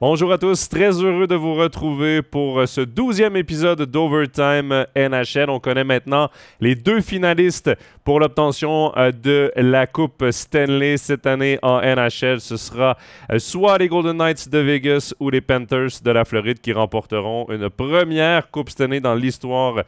[0.00, 5.50] Bonjour à tous, très heureux de vous retrouver pour euh, ce douzième épisode d'Overtime NHL.
[5.50, 6.28] On connaît maintenant
[6.60, 7.72] les deux finalistes
[8.04, 12.40] pour l'obtention euh, de la Coupe Stanley cette année en NHL.
[12.40, 12.96] Ce sera
[13.32, 17.46] euh, soit les Golden Knights de Vegas ou les Panthers de la Floride qui remporteront
[17.50, 19.82] une première Coupe Stanley dans l'histoire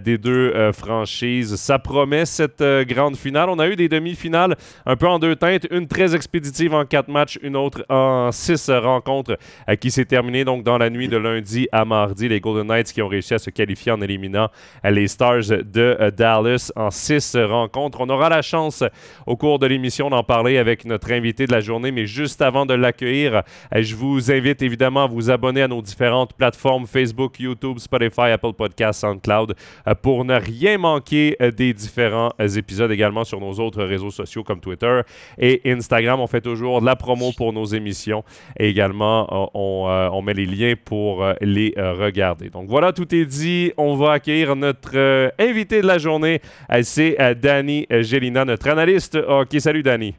[0.00, 1.54] des deux franchises.
[1.54, 3.48] Ça promet cette grande finale.
[3.48, 7.08] On a eu des demi-finales un peu en deux teintes, une très expéditive en quatre
[7.08, 9.36] matchs, une autre en six rencontres euh,
[9.80, 12.28] qui s'est terminé donc dans la nuit de lundi à mardi.
[12.28, 14.48] Les Golden Knights qui ont réussi à se qualifier en éliminant
[14.84, 18.00] euh, les Stars de euh, Dallas en six rencontres.
[18.00, 18.84] On aura la chance
[19.26, 22.66] au cours de l'émission d'en parler avec notre invité de la journée, mais juste avant
[22.66, 23.42] de l'accueillir,
[23.74, 28.52] je vous invite évidemment à vous abonner à nos différentes plateformes Facebook, YouTube, Spotify, Apple
[28.52, 29.54] Podcasts, SoundCloud
[30.02, 35.00] pour ne rien manquer des différents épisodes également sur nos autres réseaux sociaux comme Twitter
[35.38, 36.20] et Instagram.
[36.20, 38.24] On fait toujours de la promo pour nos émissions
[38.58, 42.50] également euh, on, met les liens pour euh, les euh, regarder.
[42.50, 43.72] Donc voilà, tout est dit.
[43.76, 46.40] On va accueillir notre invité de la journée.
[46.82, 49.48] C'est Danny Gélina, notre analyste OK.
[49.58, 50.14] Salut, Danny.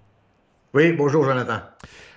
[0.74, 1.60] Oui, bonjour, Jonathan.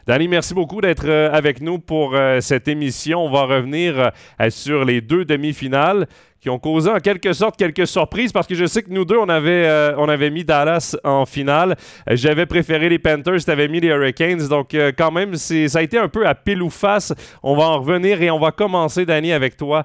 [0.06, 3.24] Danny, merci beaucoup d'être avec nous pour cette émission.
[3.24, 4.12] On va revenir
[4.50, 6.06] sur les deux demi-finales
[6.46, 9.18] qui ont causé en quelque sorte quelques surprises parce que je sais que nous deux,
[9.18, 11.74] on avait, euh, on avait mis Dallas en finale.
[12.08, 14.46] Euh, j'avais préféré les Panthers, tu avais mis les Hurricanes.
[14.46, 17.12] Donc, euh, quand même, ça a été un peu à pile ou face.
[17.42, 19.84] On va en revenir et on va commencer, Danny, avec toi,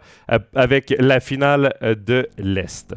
[0.54, 2.94] avec la finale de l'Est.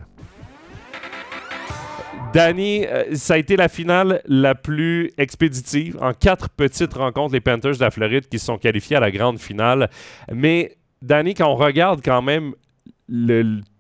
[2.35, 5.97] Danny, ça a été la finale la plus expéditive.
[6.01, 9.13] En quatre petites rencontres, les Panthers de la Floride qui se sont qualifiés à la
[9.13, 9.89] grande finale.
[10.33, 12.55] Mais Danny, quand on regarde quand même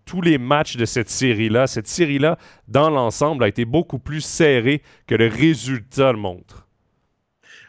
[0.04, 2.38] tous les matchs de cette série-là, cette série-là,
[2.68, 6.66] dans l'ensemble, a été beaucoup plus serrée que le résultat le montre.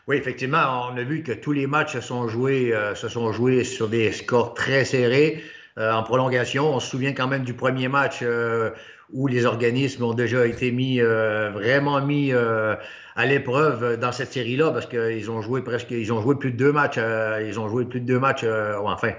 [0.07, 4.11] Oui, effectivement, on a vu que tous les matchs se sont joués, euh, sur des
[4.11, 5.43] scores très serrés.
[5.77, 8.69] Euh, en prolongation, on se souvient quand même du premier match euh,
[9.11, 14.87] où les organismes ont déjà été mis, vraiment mis à l'épreuve dans cette série-là parce
[14.87, 18.01] qu'ils ont joué presque, ils ont joué plus de deux matchs, ils ont joué plus
[18.01, 18.45] de deux matchs,
[18.83, 19.13] enfin,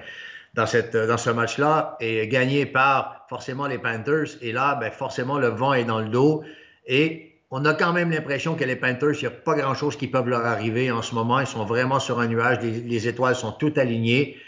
[0.56, 4.38] dans, cette, dans ce match-là et gagné par forcément les Panthers.
[4.40, 6.42] Et là, ben, forcément, le vent est dans le dos.
[6.86, 10.08] Et on a quand même l'impression que les Panthers, il n'y a pas grand-chose qui
[10.08, 11.40] peut leur arriver en ce moment.
[11.40, 12.58] Ils sont vraiment sur un nuage.
[12.62, 14.38] Les, étoiles sont toutes alignées.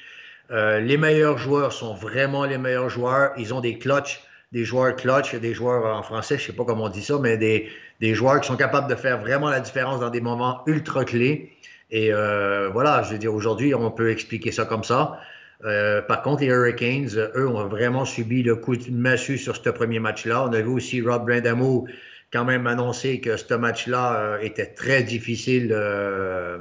[0.50, 3.32] Euh, les meilleurs joueurs sont vraiment les meilleurs joueurs.
[3.36, 4.20] Ils ont des clutch,
[4.52, 7.36] des joueurs clutch, des joueurs en français, je sais pas comment on dit ça, mais
[7.36, 7.68] des,
[8.00, 11.52] des, joueurs qui sont capables de faire vraiment la différence dans des moments ultra clés.
[11.90, 15.20] Et euh, voilà, je veux dire, aujourd'hui, on peut expliquer ça comme ça.
[15.64, 19.70] Euh, par contre, les Hurricanes, eux, ont vraiment subi le coup de massue sur ce
[19.70, 20.44] premier match-là.
[20.48, 21.86] On a vu aussi Rob Brandamo
[22.32, 26.58] quand même annoncer que ce match-là euh, était très difficile euh,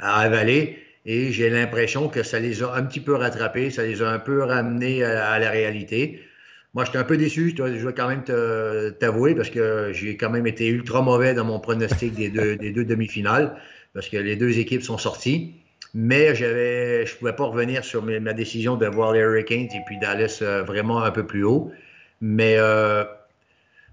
[0.00, 0.78] à avaler.
[1.06, 4.18] Et j'ai l'impression que ça les a un petit peu rattrapés, ça les a un
[4.18, 6.22] peu ramenés à, la réalité.
[6.74, 8.24] Moi, j'étais un peu déçu, je dois, quand même
[8.98, 13.56] t'avouer, parce que j'ai quand même été ultra mauvais dans mon pronostic des deux, demi-finales,
[13.92, 15.54] parce que les deux équipes sont sorties.
[15.96, 19.80] Mais j'avais, je ne pouvais pas revenir sur ma décision de voir les Hurricanes et
[19.86, 21.70] puis Dallas euh, vraiment un peu plus haut.
[22.20, 23.04] Mais euh,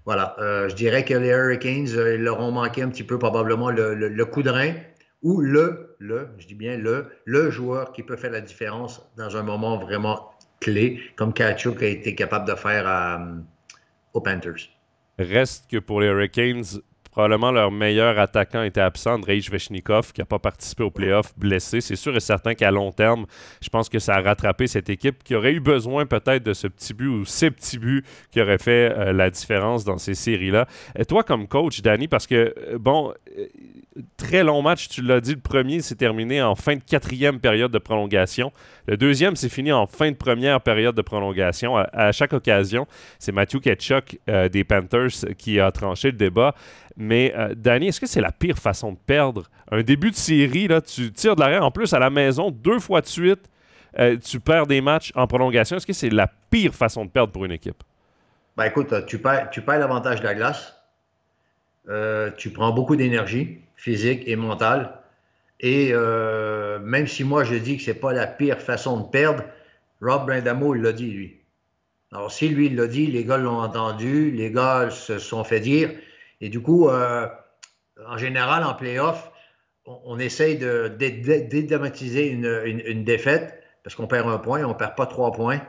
[0.04, 3.70] voilà, euh, je dirais que les Hurricanes, ils leur ont manqué un petit peu probablement
[3.70, 4.74] le, coup de rein
[5.22, 9.36] ou le, le, je dis bien le, le joueur qui peut faire la différence dans
[9.36, 13.20] un moment vraiment clé, comme Kachuk a été capable de faire
[14.14, 14.70] aux Panthers.
[15.18, 16.80] Reste que pour les Hurricanes,
[17.12, 21.82] Probablement leur meilleur attaquant était absent, Andrei Vechnikov, qui n'a pas participé au playoff, blessé.
[21.82, 23.26] C'est sûr et certain qu'à long terme,
[23.60, 26.66] je pense que ça a rattrapé cette équipe qui aurait eu besoin peut-être de ce
[26.66, 30.66] petit but ou ces petits buts qui auraient fait euh, la différence dans ces séries-là.
[30.98, 33.46] Et toi, comme coach, Danny, parce que, euh, bon, euh,
[34.16, 37.72] très long match, tu l'as dit, le premier s'est terminé en fin de quatrième période
[37.72, 38.52] de prolongation.
[38.86, 41.76] Le deuxième s'est fini en fin de première période de prolongation.
[41.76, 42.86] À, chaque occasion,
[43.18, 44.18] c'est Matthew Ketchuk
[44.50, 46.54] des Panthers qui a tranché le débat.
[47.02, 49.50] Mais euh, Danny, est-ce que c'est la pire façon de perdre?
[49.72, 50.68] Un début de série?
[50.68, 53.50] Là, tu tires de l'arrière en plus à la maison deux fois de suite.
[53.98, 55.76] Euh, tu perds des matchs en prolongation.
[55.76, 57.82] Est-ce que c'est la pire façon de perdre pour une équipe?
[58.56, 60.76] Ben écoute, tu perds, tu perds l'avantage de la glace.
[61.88, 64.92] Euh, tu prends beaucoup d'énergie physique et mentale.
[65.58, 69.44] Et même si moi je dis que c'est pas la pire façon de perdre,
[70.00, 71.36] Rob Brandamo l'a dit lui.
[72.12, 75.90] Alors si lui l'a dit, les gars l'ont entendu, les gars se sont fait dire.
[76.42, 77.26] Et du coup, euh,
[78.06, 79.30] en général, en playoff,
[79.86, 85.06] on, essaye de, dédramatiser une, défaite parce qu'on perd un point, on ne perd pas
[85.06, 85.60] trois points.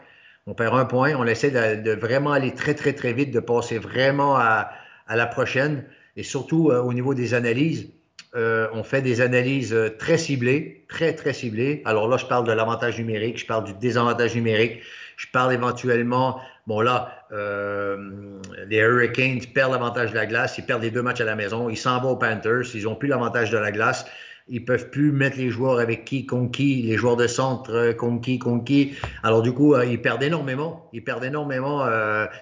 [0.46, 3.78] On perd un point, on essaie de, vraiment aller très, très, très vite, de passer
[3.78, 4.72] vraiment à,
[5.08, 5.86] la prochaine.
[6.18, 7.90] Et surtout, euh, au niveau des analyses,
[8.36, 11.84] euh, on fait des analyses très ciblées, très, très ciblées.
[11.86, 14.82] Alors là, je parle de l'avantage numérique, je parle du désavantage numérique,
[15.18, 20.84] je parle éventuellement, bon là, euh, les Hurricanes perdent l'avantage de la glace, ils perdent
[20.84, 23.50] les deux matchs à la maison, ils s'en vont aux Panthers, ils n'ont plus l'avantage
[23.52, 24.06] de la glace.
[24.50, 28.22] Ils peuvent plus mettre les joueurs avec qui, contre qui, les joueurs de centre contre
[28.22, 28.94] qui, contre qui.
[29.24, 30.90] Alors du coup, ils perdent énormément.
[30.92, 31.88] Ils perdent énormément.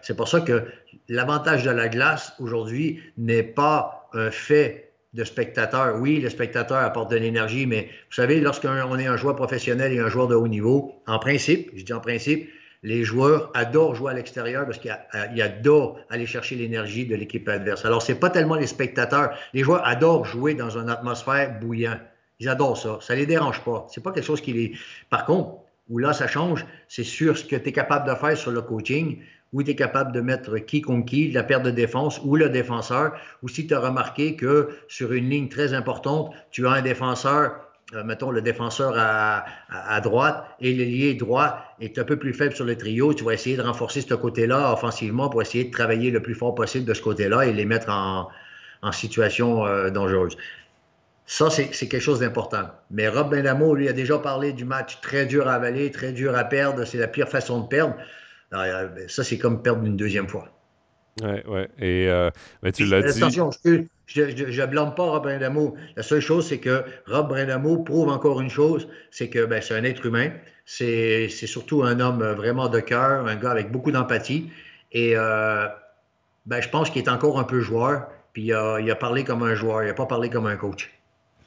[0.01, 0.63] c'est pour ça que
[1.09, 5.97] l'avantage de la glace aujourd'hui n'est pas un fait de spectateurs.
[5.99, 9.99] Oui, le spectateur apporte de l'énergie, mais vous savez, lorsqu'on est un joueur professionnel et
[9.99, 12.49] un joueur de haut niveau, en principe, je dis en principe,
[12.83, 17.85] les joueurs adorent jouer à l'extérieur parce qu'ils adorent aller chercher l'énergie de l'équipe adverse.
[17.85, 19.37] Alors, c'est pas tellement les spectateurs.
[19.53, 21.99] Les joueurs adorent jouer dans une atmosphère bouillante.
[22.39, 22.97] Ils adorent ça.
[23.01, 23.85] Ça les dérange pas.
[23.89, 24.73] C'est pas quelque chose qui les.
[25.11, 25.57] Par contre,
[25.89, 28.61] où là, ça change, c'est sur ce que tu es capable de faire sur le
[28.61, 29.19] coaching
[29.53, 33.13] où tu capable de mettre qui contre qui, la paire de défense ou le défenseur,
[33.43, 37.59] ou si tu as remarqué que sur une ligne très importante, tu as un défenseur,
[37.93, 42.55] euh, mettons le défenseur à, à, droite et l'ailier droit est un peu plus faible
[42.55, 46.11] sur le trio, tu vas essayer de renforcer ce côté-là offensivement pour essayer de travailler
[46.11, 48.29] le plus fort possible de ce côté-là et les mettre en,
[48.91, 50.37] situation euh, dangereuse.
[51.25, 52.69] Ça, c'est quelque chose d'important.
[52.89, 56.35] Mais Rob Benamo, lui, a déjà parlé du match très dur à avaler, très dur
[56.35, 56.83] à perdre.
[56.83, 57.95] C'est la pire façon de perdre.
[58.53, 60.49] Euh, ça, c'est comme perdre une deuxième fois.
[61.21, 61.61] Oui, oui.
[61.79, 62.29] Et euh,
[62.63, 63.17] ben, tu l'as dit.
[63.23, 63.49] Attention,
[64.05, 65.75] je ne blâme pas Rob Brindamo.
[65.95, 69.75] La seule chose, c'est que Rob Brindamo prouve encore une chose, c'est que ben, c'est
[69.75, 70.31] un être humain.
[70.65, 74.49] C'est surtout un homme vraiment de cœur, un gars avec beaucoup d'empathie.
[74.91, 75.67] Et euh,
[76.45, 78.07] ben, je pense qu'il est encore un peu joueur.
[78.33, 80.89] Puis il a parlé comme un joueur, il n'a pas parlé comme un coach.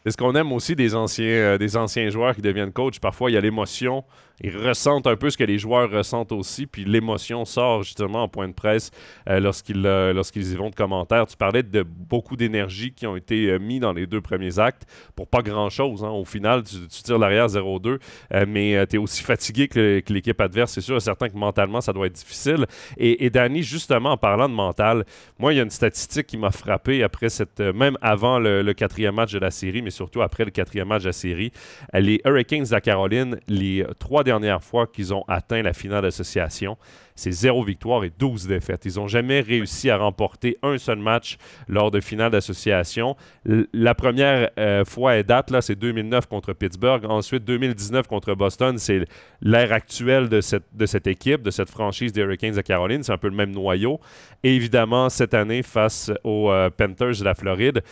[0.05, 3.01] C'est ce qu'on aime aussi des anciens, des anciens joueurs qui deviennent coach.
[3.01, 4.05] Parfois, il y a l'émotion
[4.43, 8.29] ils ressentent un peu ce que les joueurs ressentent aussi, puis l'émotion sort justement en
[8.29, 8.91] point de presse
[9.29, 11.27] euh, lorsqu'ils euh, lorsqu'ils y vont de commentaires.
[11.27, 14.87] Tu parlais de beaucoup d'énergie qui ont été euh, mis dans les deux premiers actes
[15.15, 16.05] pour pas grand-chose.
[16.05, 16.11] Hein.
[16.11, 17.99] Au final, tu, tires l'arrière 0-2,
[18.47, 20.73] mais tu es aussi fatigué que, l'équipe adverse.
[20.73, 22.67] C'est sûr, certain que mentalement, ça doit être difficile.
[22.97, 25.05] Et, Danny, justement, en parlant de mental,
[25.39, 28.73] moi, il y a une statistique qui m'a frappé après cette, même avant le, le,
[28.73, 31.53] quatrième match de la série, mais surtout après le quatrième match de la série.
[31.93, 36.77] Les Hurricanes de la Caroline, les trois dernière fois qu'ils ont atteint la finale d'association,
[37.15, 38.85] c'est zéro victoire et 12 défaites.
[38.87, 41.37] Ils n'ont jamais réussi à remporter un seul match
[41.69, 43.17] lors de finale d'association.
[43.45, 47.05] La première euh, fois est date, là, c'est 2009 contre Pittsburgh.
[47.05, 48.79] Ensuite, 2019 contre Boston.
[48.79, 49.05] C'est
[49.41, 53.05] l'ère actuelle de cette, de cette équipe, de cette franchise des Hurricanes de Caroline.
[53.05, 54.01] C'est un peu le même noyau.
[54.43, 57.83] Et évidemment, cette année, face aux euh, Panthers de la Floride.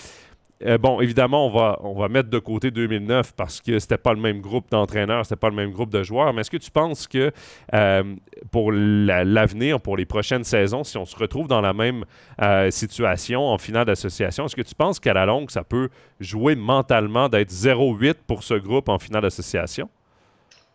[0.64, 4.12] Euh, bon, évidemment, on va, on va mettre de côté 2009 parce que c'était pas
[4.12, 6.32] le même groupe d'entraîneurs, c'était pas le même groupe de joueurs.
[6.32, 7.32] Mais est-ce que tu penses que
[7.74, 8.02] euh,
[8.50, 12.04] pour l'avenir, pour les prochaines saisons, si on se retrouve dans la même
[12.40, 15.88] euh, situation en finale d'association, est-ce que tu penses qu'à la longue, ça peut
[16.20, 19.88] jouer mentalement d'être 0-8 pour ce groupe en finale d'association?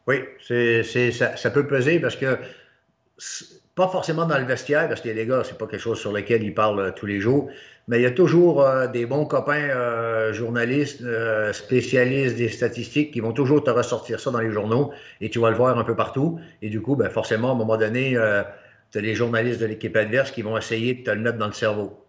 [0.06, 2.38] Oui, ça, ça, peut peser parce que
[3.75, 6.44] pas forcément dans le vestiaire, parce que les gars, c'est pas quelque chose sur lequel
[6.44, 7.50] ils parlent tous les jours,
[7.88, 13.12] mais il y a toujours euh, des bons copains euh, journalistes, euh, spécialistes des statistiques
[13.12, 14.92] qui vont toujours te ressortir ça dans les journaux
[15.22, 16.39] et tu vas le voir un peu partout.
[16.62, 18.18] Et du coup, ben, forcément, à un moment donné,
[18.92, 21.48] tu as les journalistes de l'équipe adverse qui vont essayer de te le mettre dans
[21.48, 22.04] le cerveau,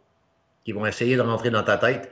[0.64, 2.10] qui vont essayer de rentrer dans ta tête.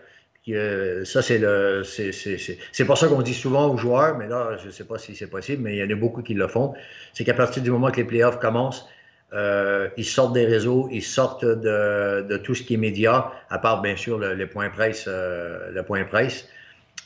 [1.05, 1.83] ça, c'est le.
[1.85, 5.17] C'est pour ça qu'on dit souvent aux joueurs, mais là, je ne sais pas si
[5.17, 6.75] c'est possible, mais il y en a beaucoup qui le font.
[7.15, 8.89] C'est qu'à partir du moment que les playoffs commencent,
[9.37, 13.83] euh, ils sortent des réseaux, ils sortent de, tout ce qui est média, à part
[13.83, 15.07] bien sûr le, point presse.
[15.07, 16.49] le point presse.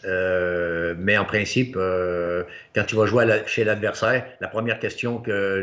[0.06, 5.62] Euh, euh, mais en principe, quand tu vas jouer chez l'adversaire, la première question que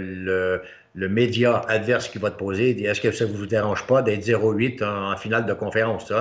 [0.95, 4.23] le, média adverse qui va te poser, est-ce que ça ne vous dérange pas d'être
[4.23, 6.11] 0-8 en, finale de conférence?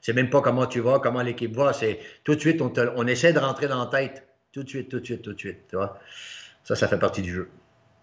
[0.00, 3.32] C'est même pas comment tu vas, comment l'équipe va, c'est tout de suite, on, essaie
[3.32, 4.26] de rentrer dans la tête.
[4.52, 5.58] Tout de suite, tout de suite, tout de suite.
[5.68, 5.98] Tu vois?
[6.62, 7.48] Ça, ça fait partie du jeu.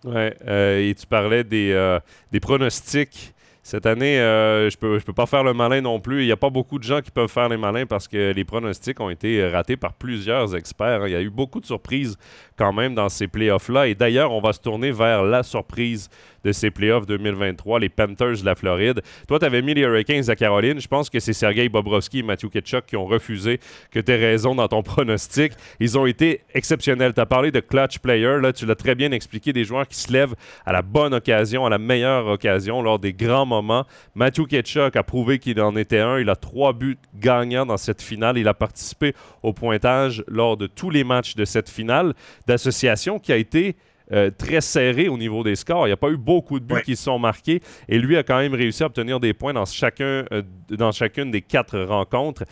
[0.03, 2.00] Ouais, euh, et tu parlais des, euh,
[2.31, 3.34] des pronostics.
[3.63, 6.24] Cette année, euh, je peux, je peux pas faire le malin non plus.
[6.24, 8.43] Il n'y a pas beaucoup de gens qui peuvent faire les malins parce que les
[8.43, 11.08] pronostics ont été ratés par plusieurs experts.
[11.08, 12.17] Il y a eu beaucoup de surprises
[12.58, 13.88] quand même dans ces playoffs-là.
[13.88, 16.10] Et d'ailleurs, on va se tourner vers la surprise
[16.43, 19.01] de ces playoffs 2023, les Panthers de la Floride.
[19.27, 20.79] Toi, tu avais mis les Hurricanes à Caroline.
[20.79, 23.60] Je pense que c'est Sergei Bobrovski et Matthew Ketchuk qui ont refusé
[23.91, 25.53] que tu aies raison dans ton pronostic.
[25.79, 27.13] Ils ont été exceptionnels.
[27.13, 28.39] Tu as parlé de clutch player.
[28.41, 31.65] Là, tu l'as très bien expliqué, des joueurs qui se lèvent à la bonne occasion,
[31.65, 33.86] à la meilleure occasion, lors des grands moments.
[34.15, 36.19] Matthew Ketchuk a prouvé qu'il en était un.
[36.19, 38.38] Il a trois buts gagnants dans cette finale.
[38.38, 42.13] Il a participé au pointage lors de tous les matchs de cette finale
[42.48, 43.75] d'association qui a été
[44.13, 45.88] euh, très serré au niveau des scores.
[45.88, 48.24] Il n'y a pas eu beaucoup de buts qui se sont marqués et lui a
[48.24, 52.44] quand même réussi à obtenir des points dans, chacun, euh, dans chacune des quatre rencontres.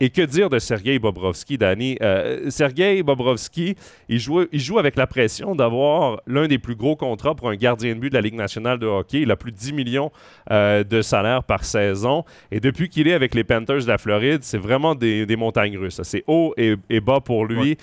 [0.00, 1.98] Et que dire de Sergei Bobrovski, Danny?
[2.02, 3.74] Euh, Sergei Bobrovski,
[4.08, 7.56] il joue, il joue avec la pression d'avoir l'un des plus gros contrats pour un
[7.56, 9.22] gardien de but de la Ligue nationale de hockey.
[9.22, 10.12] Il a plus de 10 millions
[10.48, 12.24] de salaire par saison.
[12.52, 16.00] Et depuis qu'il est avec les Panthers de la Floride, c'est vraiment des, montagnes russes.
[16.04, 17.76] C'est haut et, bas pour lui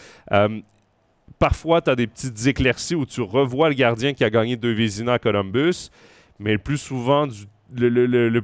[1.40, 4.74] parfois, tu as des petites éclaircies où tu revois le gardien qui a gagné deux
[4.74, 5.90] Vézina à Columbus,
[6.40, 7.28] mais le plus souvent,
[7.74, 8.42] le,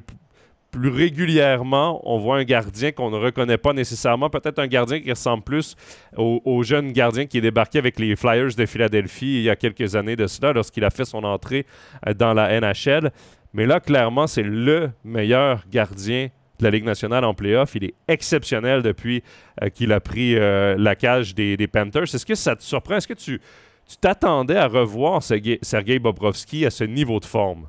[0.72, 4.30] plus régulièrement, on voit un gardien qu'on ne reconnaît pas nécessairement.
[4.30, 5.76] Peut-être un gardien qui ressemble plus
[6.16, 9.96] au, jeune gardien qui est débarqué avec les Flyers de Philadelphie il y a quelques
[9.96, 11.66] années de cela, lorsqu'il a fait son entrée
[12.08, 13.12] euh, dans la NHL.
[13.54, 16.30] Mais là, clairement, c'est le meilleur gardien
[16.62, 17.76] la Ligue nationale en playoff.
[17.76, 19.24] Il est exceptionnel depuis
[19.62, 22.04] euh, qu'il a pris euh, la cage des, Panthers.
[22.04, 22.98] Est-ce que ça te surprend?
[22.98, 23.42] Est-ce que tu
[24.00, 27.68] t'attendais à revoir Sergei Bobrovski à ce niveau de forme?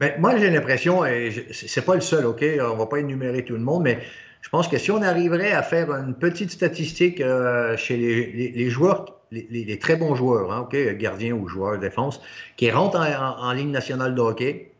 [0.00, 2.44] Ben, moi, j'ai l'impression, et c'est pas le seul, OK?
[2.60, 4.00] On va pas énumérer tout le monde, mais
[4.40, 9.20] je pense que si on arriverait à faire une petite statistique euh, chez les, joueurs,
[9.30, 12.20] les, très bons joueurs, hein, OK, gardiens ou joueurs de défense,
[12.56, 14.73] qui rentrent en, en Ligue nationale de hockey,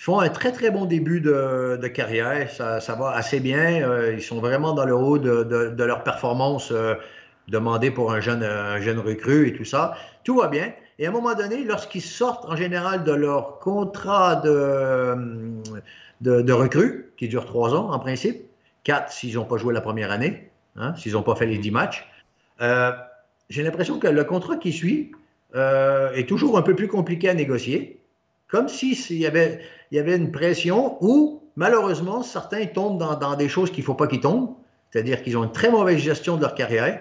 [0.00, 2.50] font un très, très bon début de, carrière.
[2.50, 3.82] Ça, va assez bien.
[3.82, 6.94] Euh, ils sont vraiment dans le haut de, leur performance euh,
[7.48, 8.42] demandée pour un jeune,
[8.80, 9.94] jeune recrue et tout ça.
[10.24, 10.72] Tout va bien.
[10.98, 15.14] Et à un moment donné, lorsqu'ils sortent en général de leur contrat de,
[16.22, 18.40] de, recrue, qui dure trois ans en principe,
[18.84, 21.70] quatre s'ils n'ont pas joué la première année, hein, s'ils n'ont pas fait les dix
[21.70, 22.08] matchs,
[22.62, 22.92] euh,
[23.50, 25.12] j'ai l'impression que le contrat qui suit
[25.54, 27.98] est toujours un peu plus compliqué à négocier.
[28.48, 33.48] Comme s'il y avait, il y avait une pression où, malheureusement, certains tombent dans, des
[33.48, 34.54] choses qu'il ne faut pas qu'ils tombent.
[34.90, 37.00] C'est-à-dire qu'ils ont une très mauvaise gestion de leur carrière.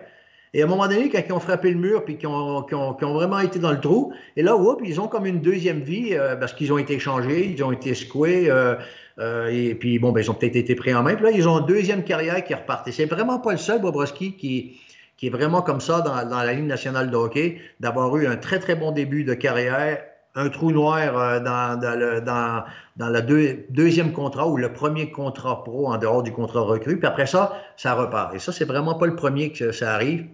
[0.53, 2.63] Et à un moment donné, quand ils ont frappé le mur puis qu'ils ont,
[3.01, 6.35] vraiment été dans le trou, et là, whoop, ils ont comme une deuxième vie euh,
[6.35, 8.75] parce qu'ils ont été changés, ils ont été secoués, euh,
[9.19, 11.13] euh, et puis bon, ben, ils ont peut-être été pris en main.
[11.15, 12.87] Puis là, ils ont une deuxième carrière qui repart.
[12.87, 14.79] Et c'est vraiment pas le seul, Bobrovski, qui,
[15.17, 18.37] qui est vraiment comme ça dans, dans la ligne nationale de hockey, d'avoir eu un
[18.37, 19.99] très, très bon début de carrière
[20.39, 26.23] un trou noir euh, dans, le, deuxième contrat ou le premier contrat pro en dehors
[26.23, 26.97] du contrat recru.
[26.97, 28.33] Puis après ça, ça repart.
[28.33, 30.25] Et ça, c'est vraiment pas le premier que ça arrive.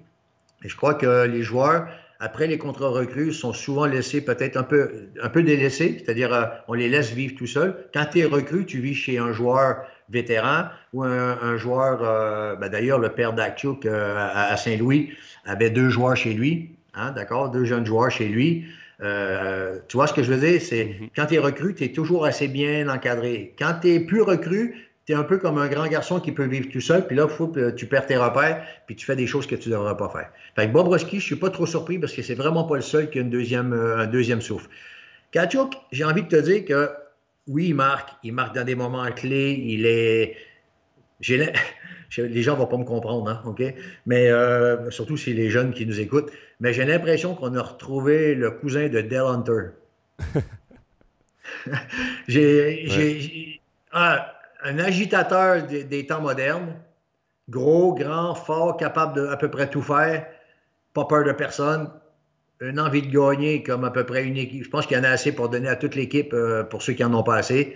[0.63, 1.87] Et je crois que les joueurs,
[2.19, 6.87] après les contrats recrues, sont souvent laissés peut-être un peu, délaissés, c'est-à-dire euh, on les
[6.87, 7.75] laisse vivre tout seuls.
[7.93, 12.69] Quand tu es recru, tu vis chez un joueur vétéran ou un, joueur, euh, ben
[12.69, 15.09] d'ailleurs, le père d'Akchuk à, Saint-Louis
[15.45, 18.65] avait deux joueurs chez lui, hein, d'accord, deux jeunes joueurs chez lui.
[19.01, 20.61] Euh, tu vois ce que je veux dire?
[20.61, 21.09] C'est mhm.
[21.15, 23.53] quand tu es recru, tu es toujours assez bien encadré.
[23.59, 24.75] Quand tu es plus recru,
[25.05, 27.27] tu es un peu comme un grand garçon qui peut vivre tout seul, puis là,
[27.27, 30.09] faut, tu perds tes repères, puis tu fais des choses que tu ne devrais pas
[30.09, 30.29] faire.
[30.55, 32.81] Fait que Bob Roski, je suis pas trop surpris parce que c'est vraiment pas le
[32.81, 34.69] seul qui a une deuxième, euh, un deuxième souffle.
[35.31, 36.89] Kachuk, j'ai envie de te dire que
[37.47, 40.37] oui, il marque, il marque dans des moments clés, il est.
[42.17, 43.61] les gens ne vont pas me comprendre, hein, OK?
[44.05, 46.31] Mais euh, surtout si les jeunes qui nous écoutent.
[46.59, 49.69] Mais j'ai l'impression qu'on a retrouvé le cousin de Dell Hunter.
[52.27, 54.33] j'ai ah,
[54.63, 56.73] un agitateur des, temps modernes,
[57.49, 60.25] gros, grand, fort, capable de à peu près tout faire,
[60.93, 61.89] pas peur de personne,
[62.61, 64.63] une envie de gagner comme à peu près une équipe.
[64.63, 66.93] Je pense qu'il y en a assez pour donner à toute l'équipe, euh, pour ceux
[66.93, 67.75] qui n'en ont pas assez.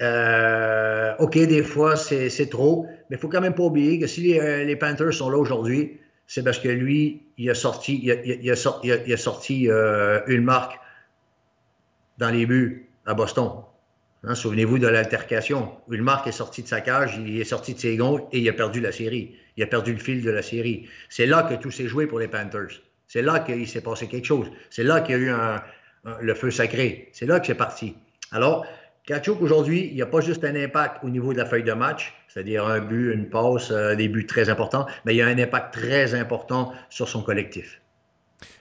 [0.00, 4.22] Euh, OK, des fois, c'est trop, mais il faut quand même pas oublier que si
[4.22, 8.50] les, euh, les Panthers sont là aujourd'hui, c'est parce que lui, il a sorti, il
[8.50, 10.78] a, sorti, il a sorti euh, une marque
[12.18, 13.50] dans les buts à Boston.
[14.24, 15.72] Hein, souvenez-vous de l'altercation.
[15.90, 18.54] Ulmark est sorti de sa cage, il est sorti de ses gonds et il a
[18.54, 19.36] perdu la série.
[19.56, 20.88] Il a perdu le fil de la série.
[21.10, 22.80] C'est là que tout s'est joué pour les Panthers.
[23.06, 24.50] C'est là qu'il s'est passé quelque chose.
[24.70, 27.10] C'est là qu'il y a eu le feu sacré.
[27.12, 27.94] C'est là que c'est parti.
[28.32, 28.66] Alors,
[29.06, 31.72] Kachuk, aujourd'hui, il n'y a pas juste un impact au niveau de la feuille de
[31.72, 35.26] match, c'est-à-dire un but, une passe, euh, des buts très importants, mais il y a
[35.26, 37.82] un impact très important sur son collectif.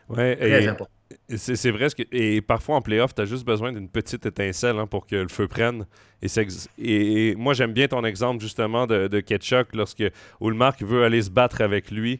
[0.10, 0.94] Oui, très important.
[1.38, 4.88] C'est vrai, que, et parfois en playoff, tu as juste besoin d'une petite étincelle hein,
[4.88, 5.86] pour que le feu prenne.
[6.22, 6.28] Et,
[6.78, 10.04] et, moi, j'aime bien ton exemple justement de, de Ketchuk lorsque
[10.42, 12.20] Ulmark veut aller se battre avec lui.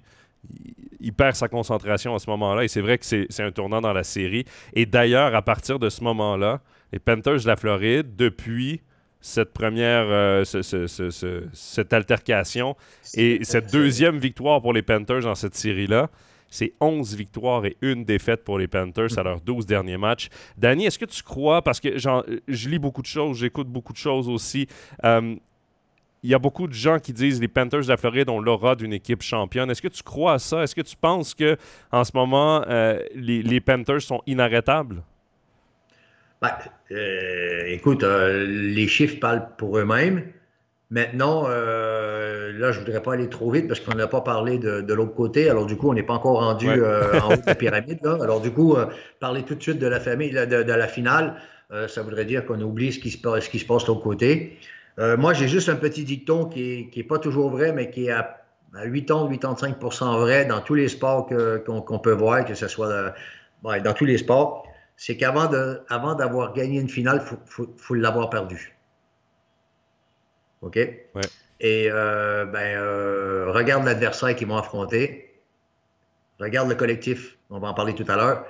[1.00, 2.64] Il, perd sa concentration à ce moment-là.
[2.64, 4.46] Et c'est vrai que c'est un tournant dans la série.
[4.74, 6.62] Et d'ailleurs, à partir de ce moment-là,
[6.94, 8.82] les Panthers de la Floride, depuis
[9.20, 10.44] cette première, euh,
[11.54, 12.76] cette altercation
[13.16, 16.10] et cette deuxième victoire pour les Panthers dans cette série-là,
[16.50, 20.30] c'est 11 victoires et une défaite pour les Panthers à leurs 12 derniers matchs.
[20.56, 23.98] Danny, est-ce que tu crois, parce que je lis beaucoup de choses, j'écoute beaucoup de
[23.98, 24.68] choses aussi,
[25.04, 25.36] euh,
[26.22, 28.76] il y a beaucoup de gens qui disent les Panthers de la Floride ont l'aura
[28.76, 29.70] d'une équipe championne.
[29.72, 30.64] Est-ce que tu crois à ça?
[30.64, 31.58] Est-ce que tu penses que
[31.92, 35.04] en ce moment, euh, les, Panthers sont inarrêtables?
[36.44, 36.52] Ben,
[36.92, 40.24] euh, écoute, euh, les chiffres parlent pour eux-mêmes.
[40.92, 44.94] Maintenant, là, je ne voudrais pas aller trop vite parce qu'on n'a pas parlé de,
[44.94, 45.50] l'autre côté.
[45.50, 48.06] Alors, du coup, on n'est pas encore rendu en haut de la pyramide.
[48.06, 48.78] Alors, du coup,
[49.20, 51.34] parler tout de suite de la famille, de, la finale,
[51.88, 54.60] ça voudrait dire qu'on oublie ce qui se, ce qui se passe de l'autre côté.
[55.00, 58.12] Euh, moi, j'ai juste un petit dicton qui n'est pas toujours vrai, mais qui est
[58.12, 58.40] à,
[58.76, 61.28] 80-85% vrai dans tous les sports
[61.66, 64.68] qu'on peut voir, que ce soit euh, dans tous les sports.
[64.96, 65.48] C'est qu'avant
[66.16, 68.76] d'avoir gagné une finale, il faut, l'avoir perdu.
[70.62, 70.78] OK?
[70.78, 75.34] Et euh, ben, regarde l'adversaire qu'ils vont affronter.
[76.40, 77.38] Regarde le collectif.
[77.50, 78.46] On va en parler tout à l'heure.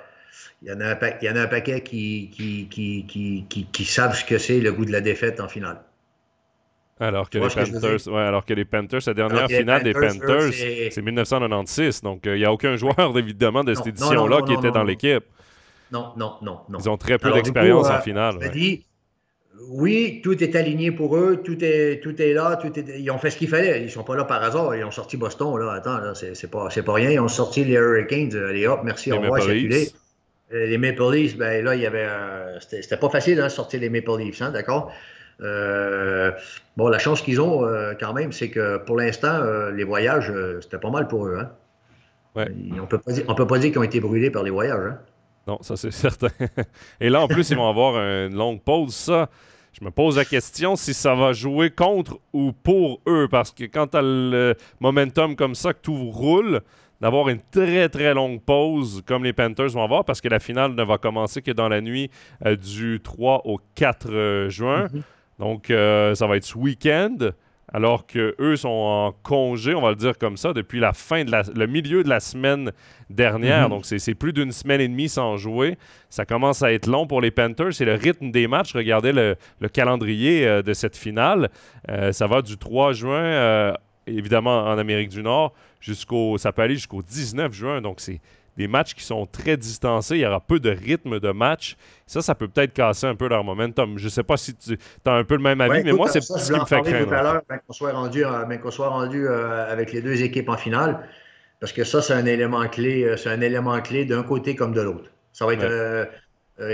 [0.62, 4.16] Il y en a un, il y en a un paquet qui, qui, qui savent
[4.16, 5.84] ce que c'est le goût de la défaite en finale.
[7.00, 11.02] Alors que, les Panthers, ouais, alors que les Panthers, la dernière finale des Panthers, c'est
[11.02, 12.02] 1996.
[12.02, 15.24] Donc, euh, il n'y a aucun joueur, évidemment, de cette édition-là qui était dans l'équipe.
[15.94, 16.80] Non, non, non, non.
[16.80, 18.40] Ils ont très peu d'expérience en euh, finale.
[18.52, 18.84] Dit,
[19.70, 23.20] oui, tout est aligné pour eux, tout est, tout est là, tout est, ils ont
[23.20, 23.82] fait ce qu'il fallait.
[23.82, 24.76] Ils ne sont pas là par hasard.
[24.76, 25.56] Ils ont sorti Boston.
[25.58, 25.72] Là.
[25.74, 27.12] Attends, là, c'est, pas, pas rien.
[27.12, 28.36] Ils ont sorti les Hurricanes.
[28.36, 29.40] Allez hop, merci, au revoir,
[30.52, 32.08] Les Maple Leafs, ben là, il y avait.
[32.60, 34.92] c'était, pas facile de hein, sortir les Maple Leafs, hein, d'accord?
[35.42, 36.32] Euh,
[36.76, 40.32] bon, la chance qu'ils ont euh, quand même, c'est que pour l'instant, euh, les voyages,
[40.62, 41.38] c'était pas mal pour eux.
[41.40, 41.52] Hein?
[42.36, 44.88] on ne peut pas dire qu'ils ont été brûlés par les voyages.
[44.88, 45.00] Hein?
[45.48, 46.30] Non, ça c'est certain.
[47.00, 48.94] Et là, en plus, ils vont avoir une longue pause.
[48.94, 49.30] Ça,
[49.80, 53.28] je me pose la question si ça va jouer contre ou pour eux.
[53.30, 56.62] Parce que quand tu as le momentum comme ça, que tout roule,
[57.02, 60.74] d'avoir une très très longue pause comme les Panthers vont avoir parce que la finale
[60.74, 62.10] ne va commencer que dans la nuit
[62.62, 64.86] du 3 au 4 juin.
[64.86, 65.02] Mm-hmm.
[65.40, 67.18] Donc, euh, ça va être ce week-end,
[67.74, 71.32] alors qu'eux sont en congé, on va le dire comme ça, depuis la fin de
[71.32, 72.72] la, le milieu de la semaine
[73.10, 73.64] dernière.
[73.64, 73.70] Mhm.
[73.70, 75.78] Donc, c'est plus d'une semaine et demie sans jouer.
[76.10, 77.74] Ça commence à être long pour les Panthers.
[77.74, 78.74] C'est le rythme des matchs.
[78.74, 79.36] Regardez le,
[79.70, 81.50] calendrier euh, de cette finale.
[81.90, 83.74] Euh, ça va du 3 juin,
[84.06, 86.38] évidemment en Amérique du Nord, jusqu'au.
[86.38, 87.82] Ça peut aller jusqu'au 19 juin.
[87.82, 88.22] Donc, c'est
[88.58, 91.76] des matchs qui sont très distancés, il y aura peu de rythme de match.
[92.06, 93.98] Ça, ça peut peut-être casser un peu leur momentum.
[93.98, 96.22] Je ne sais pas si tu as un peu le même avis, mais moi, c'est
[96.22, 97.08] ce qui me fait craindre.
[97.08, 100.58] tout à l'heure, qu'on soit rendu, euh, soit rendu euh, avec les deux équipes en
[100.58, 101.08] finale,
[101.60, 104.74] parce que ça, c'est un élément clé, euh, c'est un élément clé d'un côté comme
[104.74, 105.10] de l'autre.
[105.32, 106.10] Ça va être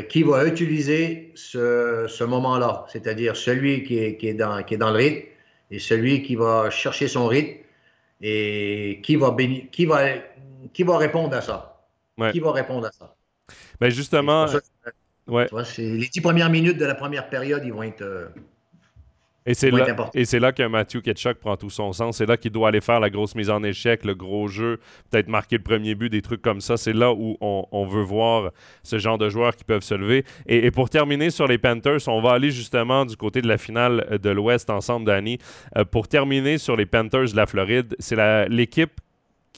[0.09, 4.91] qui va utiliser ce, moment-là, c'est-à-dire celui qui est, qui, est dans, qui est dans
[4.91, 5.25] le rythme
[5.71, 7.59] et celui qui va chercher son rythme
[8.21, 9.35] et qui va,
[9.71, 10.01] qui va,
[10.73, 11.87] qui va répondre à ça?
[12.31, 13.15] Qui va répondre à ça?
[13.79, 14.45] Ben justement.
[15.27, 15.47] ouais.
[15.77, 18.01] les dix premières minutes de la première période, ils vont être.
[18.01, 18.27] Euh,
[19.45, 22.17] et c'est là, et c'est là que Matthew Ketchuk prend tout son sens.
[22.17, 25.27] C'est là qu'il doit aller faire la grosse mise en échec, le gros jeu, peut-être
[25.27, 26.77] marquer le premier but, des trucs comme ça.
[26.77, 28.51] C'est là où on, veut voir
[28.83, 30.23] ce genre de joueurs qui peuvent se lever.
[30.45, 34.19] Et, pour terminer sur les Panthers, on va aller justement du côté de la finale
[34.21, 35.39] de l'Ouest ensemble, Danny.
[35.77, 38.99] Euh, pour terminer sur les Panthers de la Floride, c'est l'équipe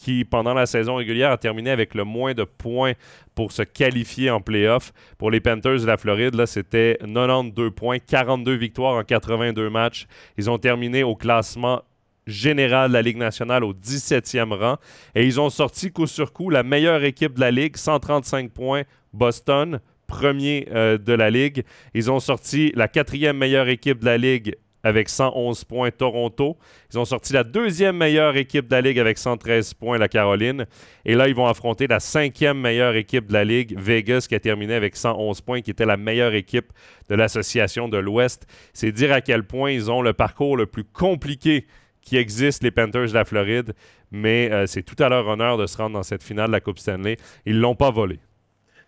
[0.01, 2.93] qui, pendant la saison régulière, a terminé avec le moins de points
[3.35, 4.93] pour se qualifier en playoff.
[5.19, 10.07] Pour les Panthers de la Floride, là, c'était 92 points, 42 victoires en 82 matchs.
[10.37, 11.83] Ils ont terminé au classement
[12.25, 14.77] général de la Ligue nationale au 17e rang.
[15.13, 18.83] Et ils ont sorti coup sur coup la meilleure équipe de la Ligue, 135 points,
[19.13, 21.63] Boston, premier euh, de la Ligue.
[21.93, 26.57] Ils ont sorti la quatrième meilleure équipe de la Ligue, avec 111 points Toronto.
[26.91, 30.65] Ils ont sorti la deuxième meilleure équipe de la Ligue avec 113 points la Caroline.
[31.05, 34.39] Et là, ils vont affronter la cinquième meilleure équipe de la Ligue, Vegas, qui a
[34.39, 36.71] terminé avec 111 points, qui était la meilleure équipe
[37.09, 38.47] de l'association de l'Ouest.
[38.73, 41.65] C'est dire à quel point ils ont le parcours le plus compliqué
[42.01, 43.73] qui existe, les Panthers de la Floride.
[44.11, 46.59] Mais euh, c'est tout à leur honneur de se rendre dans cette finale de la
[46.59, 47.17] Coupe Stanley.
[47.45, 48.19] Ils ne l'ont pas volé.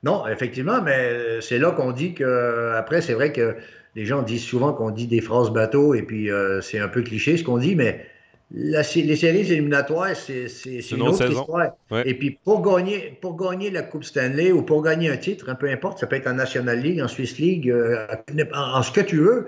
[0.04, 3.56] Non, effectivement, mais c'est là qu'on dit que, après, c'est vrai que
[3.96, 7.02] les gens disent souvent qu'on dit des phrases bateau et puis euh, c'est un peu
[7.02, 8.06] cliché ce qu'on dit, mais
[8.52, 10.46] les séries éliminatoires, c'est
[10.92, 11.72] une, autre histoire.
[12.06, 15.56] Et puis pour gagner, pour gagner la Coupe Stanley ou pour gagner un titre, un
[15.56, 18.06] peu importe, ça peut être en National League, en Swiss League, euh,
[18.54, 19.48] en, ce que tu veux,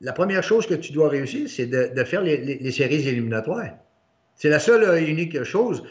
[0.00, 3.70] la première chose que tu dois réussir, c'est de, faire les, séries éliminatoires.
[4.34, 5.84] C'est la seule et unique chose.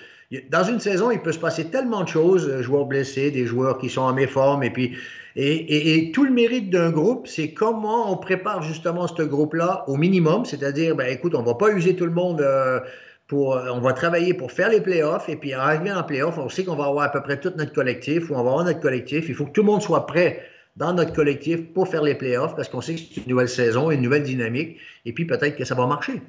[0.51, 3.79] Dans une saison, il peut se passer tellement de choses, euh, joueurs blessés, des joueurs
[3.79, 4.95] qui sont en méforme, et puis
[5.35, 10.45] et, tout le mérite d'un groupe, c'est comment on prépare justement ce groupe-là au minimum,
[10.45, 12.41] c'est-à-dire, ben, écoute, on va pas user tout le monde.
[12.41, 12.79] Euh,
[13.27, 16.49] pour, euh, on va travailler pour faire les playoffs et puis arriver en playoffs, on
[16.49, 18.79] sait qu'on va avoir à peu près tout notre collectif ou on va avoir notre
[18.79, 19.29] collectif.
[19.29, 20.43] Il faut que tout le monde soit prêt
[20.77, 23.91] dans notre collectif pour faire les playoffs parce qu'on sait que c'est une nouvelle saison,
[23.91, 26.21] une nouvelle dynamique et puis peut-être que ça va marcher.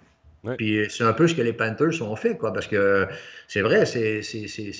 [0.56, 3.06] Puis c'est un peu ce que les Panthers ont fait, quoi, parce que
[3.46, 4.22] c'est vrai, c'est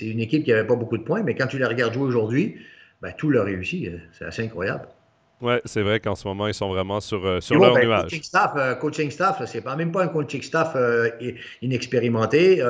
[0.01, 2.57] une équipe qui n'avait pas beaucoup de points, mais quand tu les regardes jouer aujourd'hui,
[3.03, 3.91] ben, tout leur réussit.
[4.13, 4.87] C'est assez incroyable.
[5.41, 8.03] Oui, c'est vrai qu'en ce moment, ils sont vraiment sur, euh, sur leur ben, nuage.
[8.03, 11.09] Coaching staff, euh, coaching staff c'est pas même pas un coaching staff euh,
[11.63, 12.63] inexpérimenté.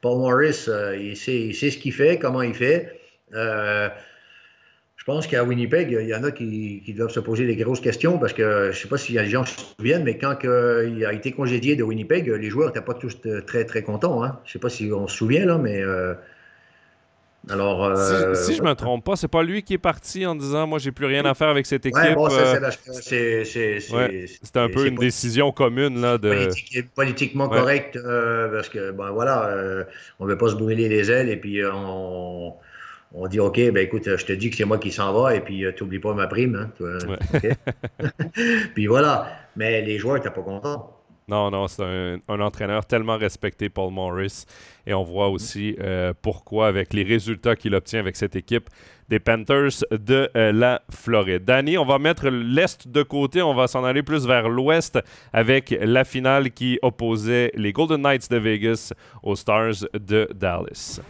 [0.00, 0.66] Paul Morris,
[0.98, 2.98] il, sait, il, sait, ce qu'il fait, comment il fait.
[5.10, 7.80] Je pense qu'à Winnipeg, il y en a qui, qui, doivent se poser des grosses
[7.80, 10.04] questions parce que je ne sais pas s'il y a des gens qui se souviennent,
[10.04, 13.82] mais quand il a été congédié de Winnipeg, les joueurs n'étaient pas tous très, très
[13.82, 14.22] contents.
[14.22, 14.38] Hein.
[14.44, 15.82] Je ne sais pas si on se souvient, là, mais
[17.48, 20.66] alors, euh, si, je me trompe pas, c'est pas lui qui est parti en disant
[20.66, 22.18] moi j'ai plus rien à faire avec cette équipe.
[23.00, 26.50] c'est un peu une décision commune là de
[26.94, 29.84] politiquement correct euh, parce que ben voilà, euh,
[30.18, 32.52] on veut pas se brûler les ailes et puis on,
[33.12, 35.40] on dit ok ben écoute je te dis que c'est moi qui s'en va et
[35.40, 36.98] puis tu n'oublies pas ma prime hein,
[38.74, 40.96] puis voilà, mais les joueurs n'étaient pas contents.
[41.30, 44.46] Non, non, c'est un, entraîneur tellement respecté, Paul Morris.
[44.84, 48.68] Et on voit aussi euh, pourquoi, avec les résultats qu'il obtient avec cette équipe
[49.08, 51.44] des Panthers de euh, la Floride.
[51.44, 54.98] Danny, on va mettre l'Est de côté, on va s'en aller plus vers l'Ouest
[55.32, 58.92] avec la finale qui opposait les Golden Knights de Vegas
[59.22, 61.00] aux Stars de Dallas.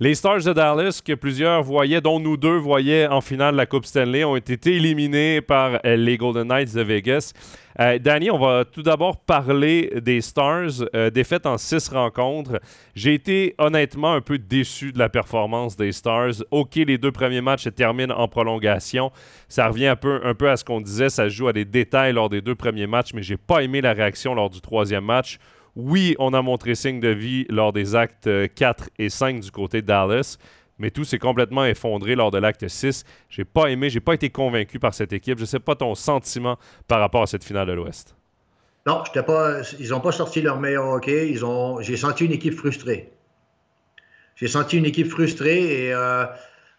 [0.00, 3.66] Les Stars de Dallas, que plusieurs voyaient, dont nous deux voyaient en finale de la
[3.66, 7.32] Coupe Stanley, ont été éliminés par euh, les Golden Knights de Vegas.
[7.78, 12.60] Euh, Danny, on va tout d'abord parler des Stars, euh, défaites en six rencontres.
[12.96, 16.42] J'ai été honnêtement un peu déçu de la performance des Stars.
[16.50, 19.12] OK, les deux premiers matchs se terminent en prolongation.
[19.46, 22.14] Ça revient un peu, un peu à ce qu'on disait, ça joue à des détails
[22.14, 25.38] lors des deux premiers matchs, mais j'ai pas aimé la réaction lors du troisième match
[25.76, 29.50] oui, on a montré signe de vie lors des actes 4 euh, et 5 du
[29.50, 30.38] côté de Dallas,
[30.78, 33.04] mais tout s'est complètement effondré lors de l'acte 6.
[33.28, 35.38] J'ai pas aimé, j'ai pas été convaincu par cette équipe.
[35.38, 38.14] Je sais pas ton sentiment par rapport à cette finale de l'Ouest.
[38.86, 41.34] Non, pas, ils n'ont pas sorti leur meilleur hockey.
[41.80, 43.10] J'ai senti une équipe frustrée.
[44.36, 46.26] J'ai senti une équipe frustrée et euh,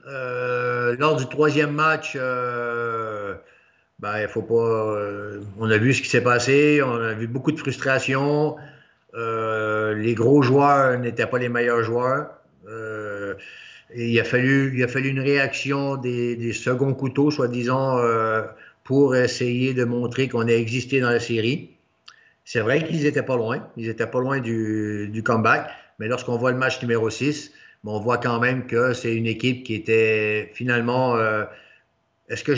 [0.08, 4.98] euh, lors du troisième match, ben, il faut pas.
[5.58, 6.82] on a vu ce qui s'est passé.
[6.82, 8.56] On a vu beaucoup de frustration.
[9.16, 12.32] Euh, les gros joueurs n'étaient pas les meilleurs joueurs.
[12.68, 13.36] Euh,
[13.96, 18.44] il, a fallu, une réaction des, seconds couteaux, soi-disant, euh,
[18.84, 21.72] pour essayer de montrer qu'on a existé dans la série.
[22.44, 23.68] C'est vrai qu'ils n'étaient pas loin.
[23.78, 25.70] Ils n'étaient pas loin du, comeback.
[26.00, 27.52] Mais lorsqu'on voit le match numéro 6,
[27.86, 31.18] on voit quand même que c'est une équipe qui était finalement.
[32.28, 32.54] est-ce que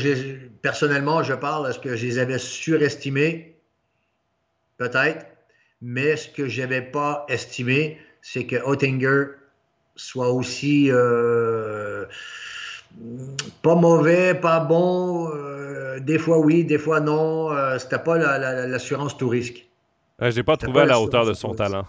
[0.62, 3.56] personnellement, je parle, est-ce que je les avais surestimés?
[4.78, 5.26] Peut-être.
[5.82, 9.26] Mais ce que je n'avais pas estimé, c'est que Oettinger
[9.96, 12.06] soit aussi euh,
[13.62, 15.30] pas mauvais, pas bon.
[15.34, 17.52] Euh, des fois oui, des fois non.
[17.52, 19.68] Euh, c'était pas l'assurance tout risque.
[20.20, 21.86] Je n'ai pas trouvé à la hauteur de son talent.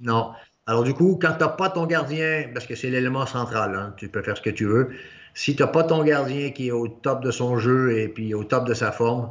[0.00, 0.32] Non.
[0.66, 3.94] Alors du coup, quand tu n'as pas ton gardien, parce que c'est l'élément central, hein,
[3.96, 4.90] tu peux faire ce que tu veux.
[5.34, 8.32] Si tu n'as pas ton gardien qui est au top de son jeu et puis
[8.34, 9.30] au top de sa forme,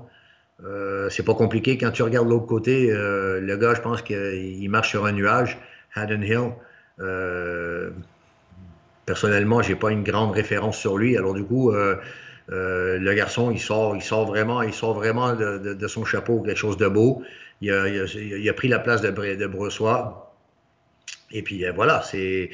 [0.66, 1.78] euh, c'est pas compliqué.
[1.78, 5.58] Quand tu regardes l'autre côté, euh, le gars, je pense qu'il marche sur un nuage,
[5.96, 6.52] Haddon Hill.
[7.00, 7.90] Euh,
[9.06, 11.18] personnellement, j'ai pas une grande référence sur lui.
[11.18, 11.72] Alors du coup,
[12.50, 16.78] le garçon, il sort, il sort vraiment, il sort vraiment de, son chapeau quelque chose
[16.78, 17.24] de beau.
[17.62, 19.52] Il a, pris la place de, de.
[21.32, 22.52] Et puis voilà, c'est.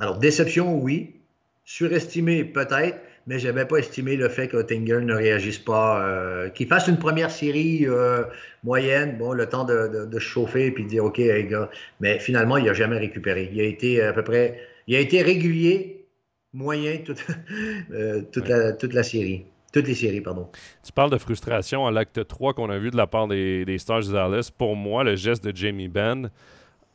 [0.00, 1.16] Alors, déception, oui.
[1.64, 6.66] Surestimé, peut-être mais je n'avais pas estimé le fait qu'Ottinger ne réagisse pas, euh, qu'il
[6.66, 8.24] fasse une première série euh,
[8.64, 11.70] moyenne, bon, le temps de, de, chauffer et puis de dire OK, les gars.
[12.00, 13.50] Mais finalement, il n'a jamais récupéré.
[13.52, 16.06] Il a été à peu près, il a été régulier,
[16.52, 17.24] moyen toute,
[17.92, 19.46] euh, toute, la, toute la série.
[19.72, 20.48] Toutes les séries, pardon.
[20.84, 23.78] Tu parles de frustration à l'acte 3 qu'on a vu de la part des, des
[23.78, 24.50] Stars de Dallas.
[24.56, 26.30] Pour moi, le geste de Jamie Benn,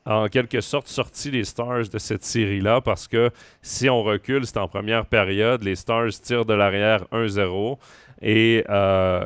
[0.08, 3.30] en quelque sorte sorti les Stars de cette série-là parce que
[3.62, 7.78] si on recule, c'est en première période, les Stars tirent de l'arrière 1-0
[8.22, 9.24] et euh,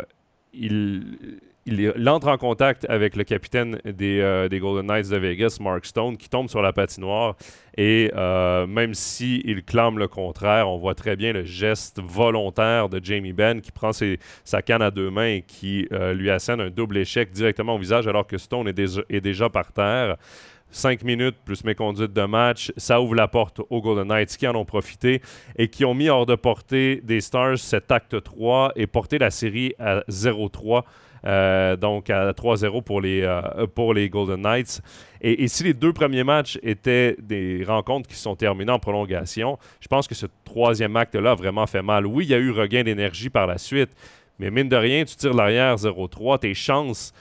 [0.54, 1.06] il,
[2.08, 6.17] entre en contact avec le capitaine des, euh, des, Golden Knights de Vegas, Mark Stone,
[6.17, 7.36] qui tombe sur la patinoire
[7.78, 12.89] et euh, même s'il il clame le contraire, on voit très bien le geste volontaire
[12.89, 13.91] de Jamie Benn qui prend
[14.44, 18.08] sa canne à deux mains et qui lui assène un double échec directement au visage
[18.08, 20.17] alors que Stone est déjà par terre.
[20.71, 24.47] 5 minutes plus mes conduites de match, ça ouvre la porte aux Golden Knights qui
[24.47, 25.21] en ont profité
[25.57, 29.31] et qui ont mis hors de portée des Stars cet acte 3 et porté la
[29.31, 30.84] série à 0-3.
[31.23, 34.81] Euh, donc à 3-0 pour, les, euh, pour les Golden Knights.
[35.21, 39.88] Et, si les deux premiers matchs étaient des rencontres qui sont terminées en prolongation, je
[39.88, 42.07] pense que ce troisième acte-là a vraiment fait mal.
[42.07, 43.91] Oui, il y a eu regain d'énergie par la suite,
[44.39, 47.13] Mais mine de rien, tu tires l'arrière 0-3, tes chances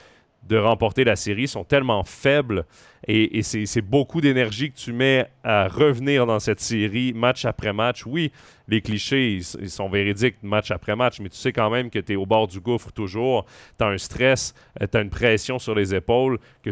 [0.43, 2.65] de remporter la série sont tellement faibles
[3.07, 8.05] et, c'est beaucoup d'énergie que tu mets à revenir dans cette série match après match.
[8.05, 8.31] Oui,
[8.67, 12.13] les clichés, ils, sont véridiques match après match, mais tu sais quand même que tu
[12.13, 13.45] es au bord du gouffre toujours.
[13.79, 16.71] Tu as un stress, euh, tu as une pression sur les épaules que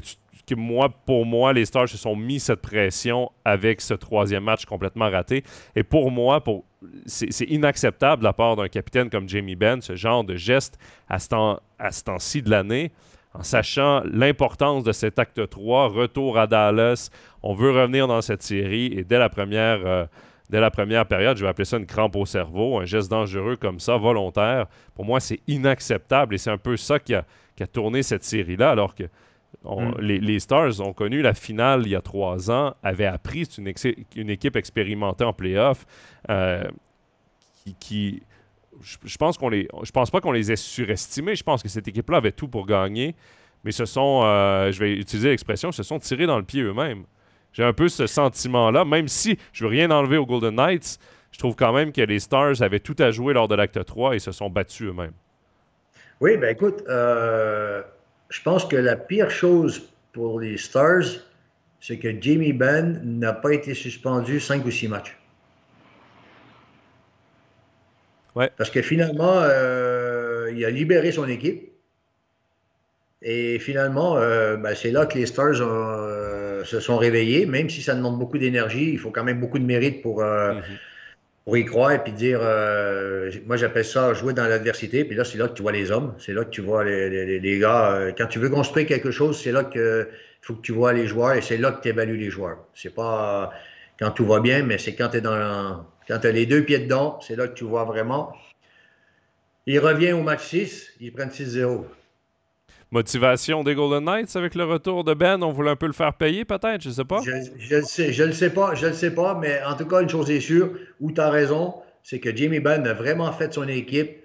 [0.56, 5.10] moi, pour moi, les Stars se sont mis cette pression avec ce troisième match complètement
[5.10, 5.44] raté.
[5.76, 6.44] Et pour moi,
[7.06, 10.78] c'est, inacceptable de la part d'un capitaine comme Jamie Benn, ce genre de geste
[11.08, 12.92] à ce temps-ci de l'année
[13.40, 17.10] en sachant l'importance de cet acte 3, retour à Dallas,
[17.42, 20.06] on veut revenir dans cette série et dès la première, euh,
[20.50, 23.56] dès la première période, je vais appeler ça une crampe au cerveau, un geste dangereux
[23.56, 27.24] comme ça, volontaire, pour moi c'est inacceptable et c'est un peu ça qui a,
[27.72, 29.04] tourné cette série-là alors que
[29.64, 30.00] mm.
[30.02, 34.30] les, Stars ont connu la finale il y a trois ans, avaient appris, c'est une,
[34.30, 35.86] équipe expérimentée en playoff
[36.30, 36.64] euh,
[37.80, 38.22] qui
[38.82, 41.36] je, pense qu'on les, je pense pas qu'on les ait surestimés.
[41.36, 43.16] Je pense que cette équipe-là avait tout pour gagner,
[43.64, 47.04] mais ce sont, euh, je vais utiliser l'expression, se sont tirés dans le pied eux-mêmes.
[47.54, 51.00] J'ai un peu ce sentiment-là, même si je veux rien enlever aux Golden Knights,
[51.32, 54.16] je trouve quand même que les Stars avaient tout à jouer lors de l'acte 3
[54.16, 55.14] et se sont battus eux-mêmes.
[56.22, 57.82] Oui, ben écoute, euh,
[58.30, 61.04] je pense que la pire chose pour les Stars,
[61.80, 65.18] c'est que Jamie Benn n'a pas été suspendu cinq ou six matchs.
[68.58, 71.72] Parce que finalement, euh, il a libéré son équipe.
[73.22, 77.82] Et finalement, euh, ben, c'est là que les Stars euh, se sont réveillés, même si
[77.82, 80.62] ça demande beaucoup d'énergie, il faut quand même beaucoup de mérite pour, mhm.
[81.44, 82.40] pour y croire et puis dire,
[83.46, 86.16] moi j'appelle ça jouer dans l'adversité, puis là c'est là que tu vois les hommes,
[86.18, 88.14] c'est là que tu vois les, les, gars.
[88.18, 90.08] quand tu veux construire quelque chose, c'est là que
[90.42, 92.60] faut que tu vois les joueurs et c'est là que tu évalues les joueurs.
[92.74, 93.52] C'est pas
[94.00, 96.64] quand tout va bien, mais c'est quand tu es dans quand tu as les deux
[96.64, 98.34] pieds dedans, c'est là que tu vois vraiment.
[99.68, 101.86] Il revient au match 6, ils prennent 6-0.
[102.90, 106.16] Motivation des Golden Knights avec le retour de Ben, on voulait un peu le faire
[106.16, 107.22] payer peut-être, je ne sais pas.
[107.22, 110.02] Je, ne sais, je le sais pas, je le sais pas, mais en tout cas,
[110.02, 113.54] une chose est sûre, où tu as raison, c'est que Jamie Benn a vraiment fait
[113.54, 114.18] son équipe,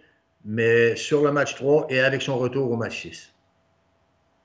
[0.46, 3.34] mais sur le match 3 et avec son retour au match 6.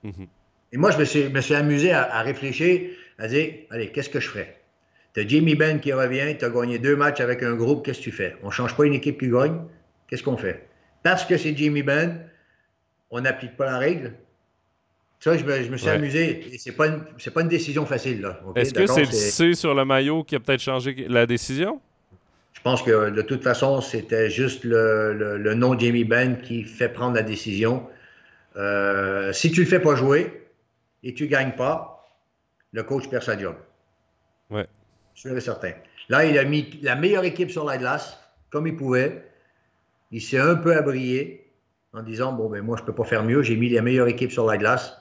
[0.02, 0.26] Mhm.
[0.72, 4.10] Et moi, je me suis, me suis amusé à, à, réfléchir, à dire, allez, qu'est-ce
[4.10, 4.59] que je ferais?
[5.14, 7.98] Tu as Jamie Benn qui revient, tu as gagné deux matchs avec un groupe, qu'est-ce
[7.98, 8.36] que tu fais?
[8.42, 9.60] On ne change pas une équipe qui gagne,
[10.08, 10.68] qu'est-ce qu'on fait?
[11.02, 12.24] Parce que c'est Jamie Benn,
[13.10, 14.12] on n'applique pas la règle.
[15.18, 16.58] Ça, je me, suis amusé.
[16.58, 18.26] Ce n'est pas, une, pas une décision facile.
[18.56, 21.80] Est-ce que c'est le C sur le maillot qui a peut-être changé la décision?
[22.54, 26.64] Je pense que de toute façon, c'était juste le, le, nom de Jamie Benn qui
[26.64, 27.86] fait prendre la décision.
[28.56, 30.48] Euh, si tu ne le fais pas jouer
[31.02, 32.06] et tu ne gagnes pas,
[32.72, 33.56] le coach perd sa job.
[34.48, 34.66] Ouais.
[35.20, 35.72] Sûr et certain.
[36.08, 39.22] Là, il a mis la meilleure équipe sur la glace, comme il pouvait.
[40.10, 41.46] Il s'est un peu abrié
[41.92, 43.42] en disant Bon, ben moi, je ne peux pas faire mieux.
[43.42, 44.96] J'ai mis la meilleure équipe sur la glace.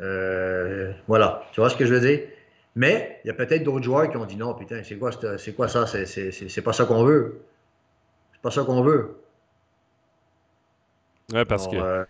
[0.00, 1.44] Euh, voilà.
[1.52, 2.22] Tu vois ce que je veux dire?
[2.74, 5.52] Mais il y a peut-être d'autres joueurs qui ont dit Non, putain, c'est quoi, c'est
[5.52, 5.86] quoi ça?
[5.86, 7.42] C'est pas ça qu'on veut.
[8.32, 9.20] C'est pas ça qu'on veut.
[11.32, 11.76] Ouais, parce que.
[11.76, 12.04] Euh,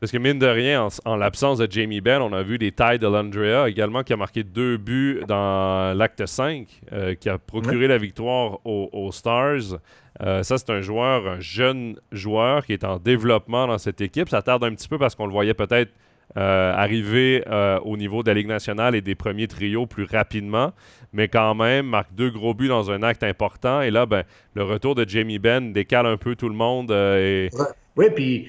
[0.00, 3.00] parce que mine de rien, en, l'absence de Jamie Benn, on a vu des tailles
[3.00, 7.88] de Landrea également qui a marqué deux buts dans l'acte 5, euh, qui a procuré
[7.88, 9.78] la victoire aux, Stars.
[10.20, 14.28] Euh, ça, c'est un joueur, un jeune joueur qui est en développement dans cette équipe.
[14.28, 15.92] Ça tarde un petit peu parce qu'on le voyait peut-être
[16.36, 17.42] euh, arriver
[17.82, 20.74] au niveau de la Ligue nationale et des premiers trios plus rapidement,
[21.12, 23.80] mais quand même marque deux gros buts dans un acte important.
[23.80, 24.22] Et là, ben,
[24.54, 26.92] le retour de Jamie Benn décale un peu tout le monde.
[26.92, 27.50] et...
[27.96, 28.48] Oui, puis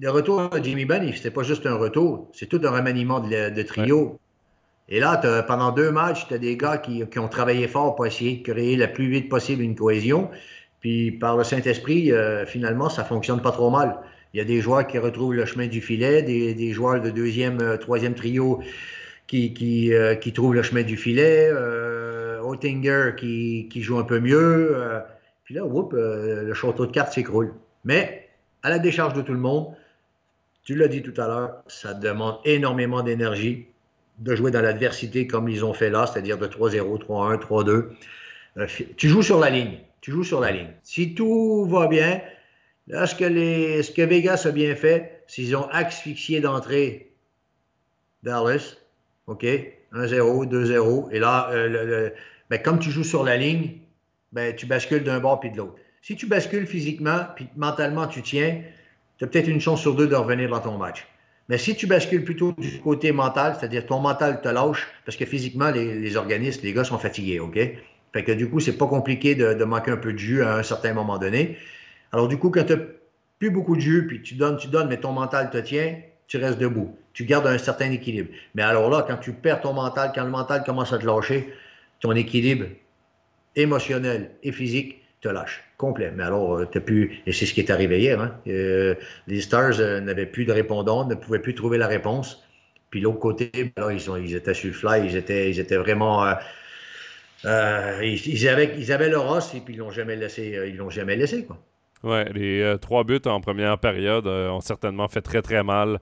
[0.00, 3.62] le retour de Jimmy Benn, c'était pas juste un retour, c'est tout un remaniement de,
[3.62, 4.18] trio.
[4.88, 8.52] Et là, pendant deux matchs, tu des gars qui, ont travaillé fort pour essayer de
[8.52, 10.30] créer le plus vite possible une cohésion.
[10.80, 13.96] Puis par le Saint-Esprit, euh, finalement, ça fonctionne pas trop mal.
[14.34, 17.60] Il y a des joueurs qui retrouvent le chemin du filet, des, joueurs de deuxième,
[17.60, 21.50] euh, troisième trio euh, qui, trouvent le chemin du filet,
[22.42, 24.76] Oettinger qui, qui, joue un peu mieux.
[25.44, 27.54] puis là, whoop, le château de cartes s'écroule.
[27.84, 28.28] Mais
[28.62, 29.74] à la décharge de tout le monde,
[30.64, 33.66] tu l'as dit tout à l'heure, ça demande énormément d'énergie
[34.18, 37.86] de jouer dans l'adversité comme ils ont fait là, c'est-à-dire de 3-0, 3-1,
[38.56, 38.96] 3-2.
[38.96, 39.78] tu joues sur la ligne.
[40.00, 40.70] Tu joues sur la ligne.
[40.82, 42.20] Si tout va bien,
[42.86, 47.12] là, ce que, les, ce que Vegas a bien fait, s'ils ont asphyxié d'entrée
[48.22, 48.76] Dallas,
[49.26, 52.10] OK, 1-0, 2-0, et là, euh,
[52.50, 53.78] ben, comme tu joues sur la ligne,
[54.32, 55.76] ben, tu bascules d'un bord puis de l'autre.
[56.02, 58.62] Si tu bascules physiquement, puis mentalement tu tiens,
[59.26, 61.06] peut-être une chance sur deux de revenir dans ton match.
[61.48, 65.26] Mais si tu bascules plutôt du côté mental, c'est-à-dire ton mental te lâche, parce que
[65.26, 67.58] physiquement, les, organismes, les gars sont fatigués, OK?
[68.12, 70.62] Fait que du coup, c'est pas compliqué de, manquer un peu de jus à un
[70.62, 71.58] certain moment donné.
[72.12, 72.74] Alors du coup, quand tu
[73.38, 75.96] plus beaucoup de jus, puis tu donnes, tu donnes, mais ton mental te tient,
[76.28, 76.96] tu restes debout.
[77.12, 78.30] Tu gardes un certain équilibre.
[78.54, 81.52] Mais alors là, quand tu perds ton mental, quand le mental commence à te lâcher,
[82.00, 82.66] ton équilibre
[83.56, 86.12] émotionnel et physique te lâche complet.
[86.14, 87.22] Mais alors, euh, tu plus.
[87.26, 88.20] Et c'est ce qui est arrivé hier.
[88.20, 88.34] Hein.
[88.46, 88.94] Euh,
[89.26, 92.44] les Stars euh, n'avaient plus de répondants, ne pouvaient plus trouver la réponse.
[92.90, 95.76] Puis l'autre côté, alors, ils, sont, ils étaient sur le fly, ils étaient, ils étaient
[95.76, 96.24] vraiment.
[97.44, 100.68] ils, avaient, ils avaient leur os et puis ils l'ont jamais laissé.
[100.68, 101.44] ils l'ont jamais laissé.
[101.44, 101.58] Quoi.
[102.32, 105.98] Les trois buts en première période ont certainement fait très très mal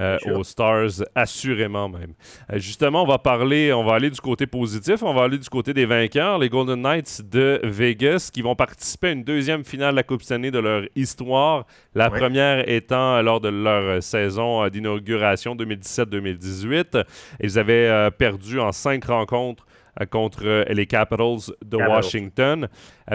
[0.00, 2.14] euh, aux Stars, assurément même.
[2.50, 5.48] Euh, justement, on va parler, on va aller du côté positif, on va aller du
[5.50, 9.90] côté des vainqueurs, les Golden Knights de Vegas, qui vont participer à une deuxième finale
[9.90, 11.66] de la Coupe Stanley de leur histoire.
[11.94, 17.04] La première étant lors de leur saison euh, d'inauguration 2017-2018.
[17.42, 19.66] Ils avaient perdu en cinq rencontres
[20.10, 22.68] contre les Capitals de Washington.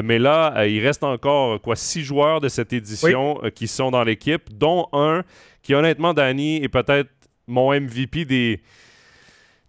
[0.04, 4.50] Mais là, il reste encore quoi six joueurs de cette édition qui sont dans l'équipe,
[4.52, 5.24] dont un
[5.66, 7.10] qui honnêtement, Danny, est peut-être
[7.48, 8.62] mon MVP des,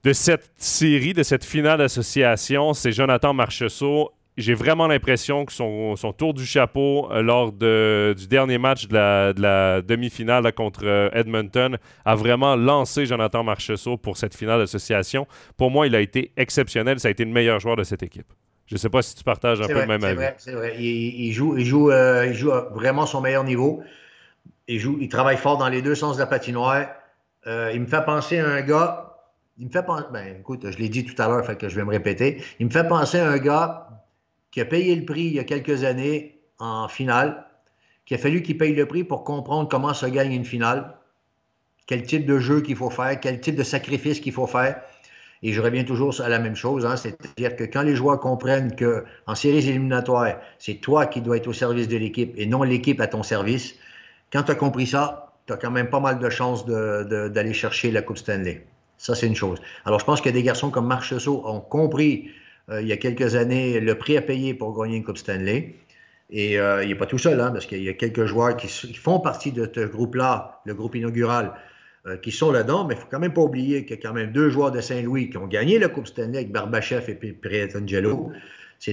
[0.05, 2.75] de cette série, de cette finale d'association.
[2.75, 4.13] C'est Jonathan Marcheseau.
[4.37, 8.95] J'ai vraiment l'impression que son, tour du chapeau euh, lors de, du dernier match de
[9.41, 15.27] la, demi-finale contre euh, Edmonton a vraiment lancé Jonathan Marcheseau pour cette finale d'association.
[15.57, 17.01] Pour moi, il a été exceptionnel.
[17.01, 18.31] Ça a été le meilleur joueur de cette équipe.
[18.67, 20.09] Je ne sais pas si tu partages un peu le même avis.
[20.09, 20.77] C'est vrai, c'est vrai.
[20.79, 23.83] Il, joue, il, joue, euh, il joue vraiment son meilleur niveau
[24.69, 26.87] il, travaille fort dans les deux sens de la patinoire.
[27.47, 29.17] Euh, il me fait penser à un gars.
[29.59, 30.07] Il me fait penser.
[30.13, 32.43] Ben, écoute, je l'ai dit tout à l'heure, fait que je vais me répéter.
[32.59, 33.89] Il me fait penser à un gars
[34.51, 37.45] qui a payé le prix il y a quelques années en finale,
[38.05, 40.95] qui a fallu qu'il paye le prix pour comprendre comment se gagne une finale,
[41.87, 44.81] quel type de jeu qu'il faut faire, quel type de sacrifice qu'il faut faire.
[45.43, 48.75] Et je reviens toujours à la même chose, hein, c'est-à-dire que quand les joueurs comprennent
[48.75, 53.01] qu'en séries éliminatoires, c'est toi qui dois être au service de l'équipe et non l'équipe
[53.01, 53.77] à ton service,
[54.37, 57.91] quand tu as compris ça, tu as quand même pas mal de chances d'aller chercher
[57.91, 58.67] la Coupe Stanley.
[58.99, 59.59] Ça, c'est une chose.
[59.87, 62.29] Alors, je pense que des garçons comme Marc Chessot ont compris
[62.69, 65.77] euh, il y a quelques années le prix à payer pour gagner une Coupe Stanley.
[66.29, 68.69] Et euh, il n'est pas tout seul, hein, parce qu'il y a quelques joueurs qui,
[68.69, 71.55] font partie de ce groupe-là, le groupe inaugural,
[72.07, 74.03] euh, qui sont là-dedans, mais il ne faut quand même pas oublier qu'il y a
[74.03, 77.15] quand même deux joueurs de Saint-Louis qui ont gagné la Coupe Stanley avec Barbachev et
[77.15, 78.33] Pietrangelo
[78.79, 78.93] c'est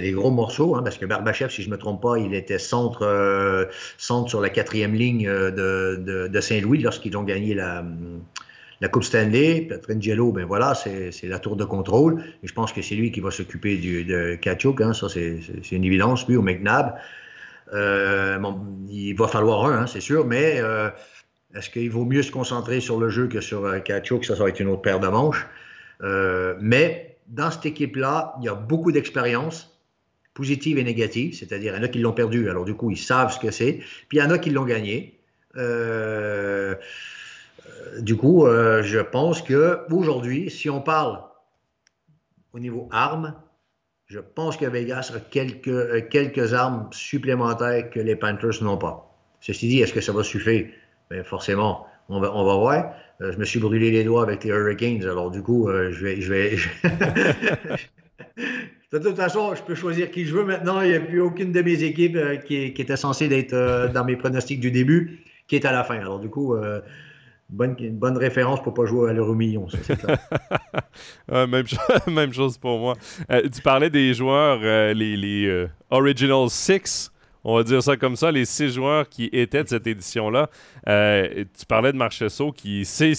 [0.00, 2.58] des, gros morceaux, hein, parce que Barbachev, si je ne me trompe pas, il était
[2.58, 3.66] centre, euh,
[3.98, 5.50] centre sur la quatrième ligne euh,
[6.28, 7.84] de, Saint-Louis lorsqu'ils ont gagné la,
[8.80, 9.62] la Coupe Stanley.
[9.62, 12.22] Petrangelo, ben voilà, c'est, la tour de contrôle.
[12.42, 14.80] Et je pense que c'est lui qui va s'occuper de Kachuk.
[14.80, 15.40] Hein, ça, c'est,
[15.72, 16.94] une évidence, lui, au McNabb.
[17.72, 18.38] Euh,
[18.88, 20.62] il va falloir un, hein, c'est sûr, mais
[21.54, 24.24] est-ce qu'il vaut mieux se concentrer sur le jeu que sur Kachuk?
[24.24, 25.46] Ça, ça va être une autre paire de manches.
[26.60, 29.74] mais dans cette équipe-là, il y a beaucoup d'expérience,
[30.34, 32.98] positive et négative, c'est-à-dire il y en a qui l'ont perdu, alors du coup, ils
[32.98, 35.20] savent ce que c'est, puis il y en a qui l'ont gagné.
[35.56, 36.74] Euh,
[37.66, 41.22] euh, du coup, euh, je pense qu'aujourd'hui, si on parle
[42.52, 43.34] au niveau armes,
[44.06, 49.16] je pense que Vegas a quelques, quelques armes supplémentaires que les Panthers n'ont pas.
[49.40, 50.66] Ceci dit, est-ce que ça va suffire?
[51.10, 52.94] Bien, forcément, on va, on va voir.
[53.20, 56.04] Euh, je me suis brûlé les doigts avec les Hurricanes, alors du coup, euh, je
[56.04, 56.20] vais.
[56.20, 56.56] Je vais
[58.92, 60.80] de toute façon, je peux choisir qui je veux maintenant.
[60.82, 64.16] Il n'y a plus aucune de mes équipes euh, qui, était censée être dans mes
[64.16, 65.96] pronostics du début qui est à la fin.
[65.96, 66.56] Alors du coup,
[67.50, 69.66] bonne, une bonne référence pour ne pas jouer à l'euro million.
[71.30, 71.64] même,
[72.06, 72.94] même, chose pour moi.
[73.28, 74.60] tu parlais des joueurs,
[74.94, 77.12] les, les Original Six
[77.44, 80.48] on va dire ça comme ça, les six joueurs qui étaient de cette édition-là.
[80.88, 83.12] Euh, tu parlais de Marchesso qui sait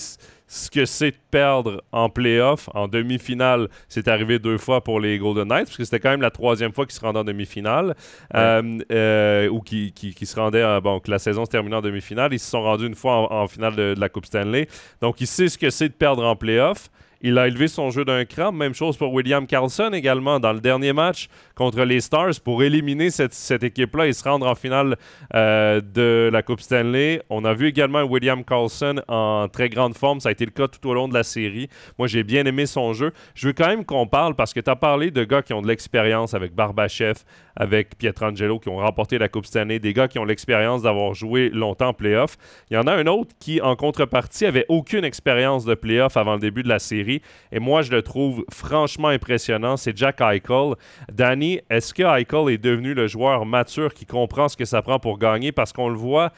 [0.48, 3.68] ce que c'est de perdre en playoff, en demi-finale.
[3.88, 6.72] C'est arrivé deux fois pour les Golden Knights, parce que c'était quand même la troisième
[6.72, 7.96] fois qu'ils se rendaient en demi-finale,
[8.36, 12.34] euh, euh, ou qui, se rendaient, bon, que la saison se terminait en demi-finale.
[12.34, 14.68] Ils se sont rendus une fois en, finale de, de, la Coupe Stanley.
[15.02, 16.90] Donc, il sait ce que c'est de perdre en playoff.
[17.28, 18.52] Il a élevé son jeu d'un cran.
[18.52, 23.10] Même chose pour William Carlson également dans le dernier match contre les Stars pour éliminer
[23.10, 24.96] cette, équipe-là et se rendre en finale
[25.34, 27.24] euh, de la Coupe Stanley.
[27.32, 30.20] On a vu également William Carlson en très grande forme.
[30.20, 31.68] Ça a été le cas tout au long de la série.
[31.98, 33.12] Moi, j'ai bien aimé son jeu.
[33.34, 35.64] Je veux quand même qu'on parle parce que tu as parlé de gars qui ont
[35.64, 37.16] de l'expérience avec Barbachev,
[37.56, 41.49] avec Pietrangelo qui ont remporté la Coupe Stanley, des gars qui ont l'expérience d'avoir joué
[41.49, 42.38] longtemps en playoff.
[42.70, 46.34] Il y en a un autre qui, en contrepartie, avait aucune expérience de playoff avant
[46.34, 49.78] le début de la série et moi, je le trouve franchement impressionnant.
[49.78, 50.74] C'est Jack Eichel.
[51.12, 54.99] Danny, est-ce que Eichel est devenu le joueur mature qui comprend ce que ça prend
[54.99, 55.51] pour gagner?
[55.51, 56.32] Parce qu'on le voit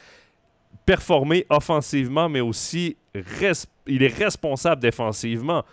[0.86, 2.96] performer offensivement, mais aussi
[3.86, 5.64] il est responsable défensivement.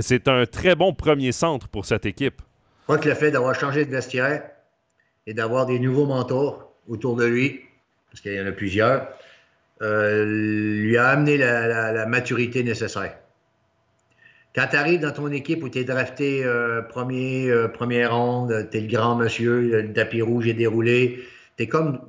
[0.00, 2.42] C'est un très bon premier centre pour cette équipe.
[2.80, 4.42] Je crois que le fait d'avoir changé de vestiaire
[5.26, 7.60] et d'avoir des nouveaux mentors autour de lui,
[8.10, 9.08] parce qu'il y en a plusieurs,
[9.80, 13.16] lui a amené la maturité nécessaire.
[14.54, 18.68] Quand tu arrives dans ton équipe où tu es drafté euh, premier, euh, première ronde,
[18.70, 21.20] tu es le grand monsieur, le tapis rouge est déroulé,
[21.56, 22.00] tu es comme,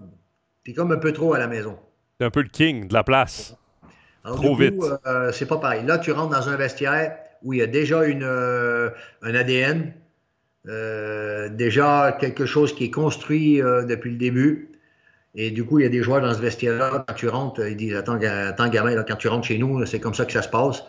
[0.75, 1.77] comme un peu trop à la maison.
[2.19, 3.55] Tu un peu le king de la place.
[4.23, 4.73] trop vite.
[5.05, 5.85] Euh, c'est pas pareil.
[5.85, 9.93] Là, tu rentres dans un vestiaire où il y a déjà une, un ADN,
[10.65, 14.71] déjà quelque chose qui est construit depuis le début.
[15.33, 17.77] Et du coup, il y a des joueurs dans ce vestiaire-là, quand tu rentres, ils
[17.77, 20.83] disent Attends, gamin, quand tu rentres chez nous, c'est comme ça que ça se passe.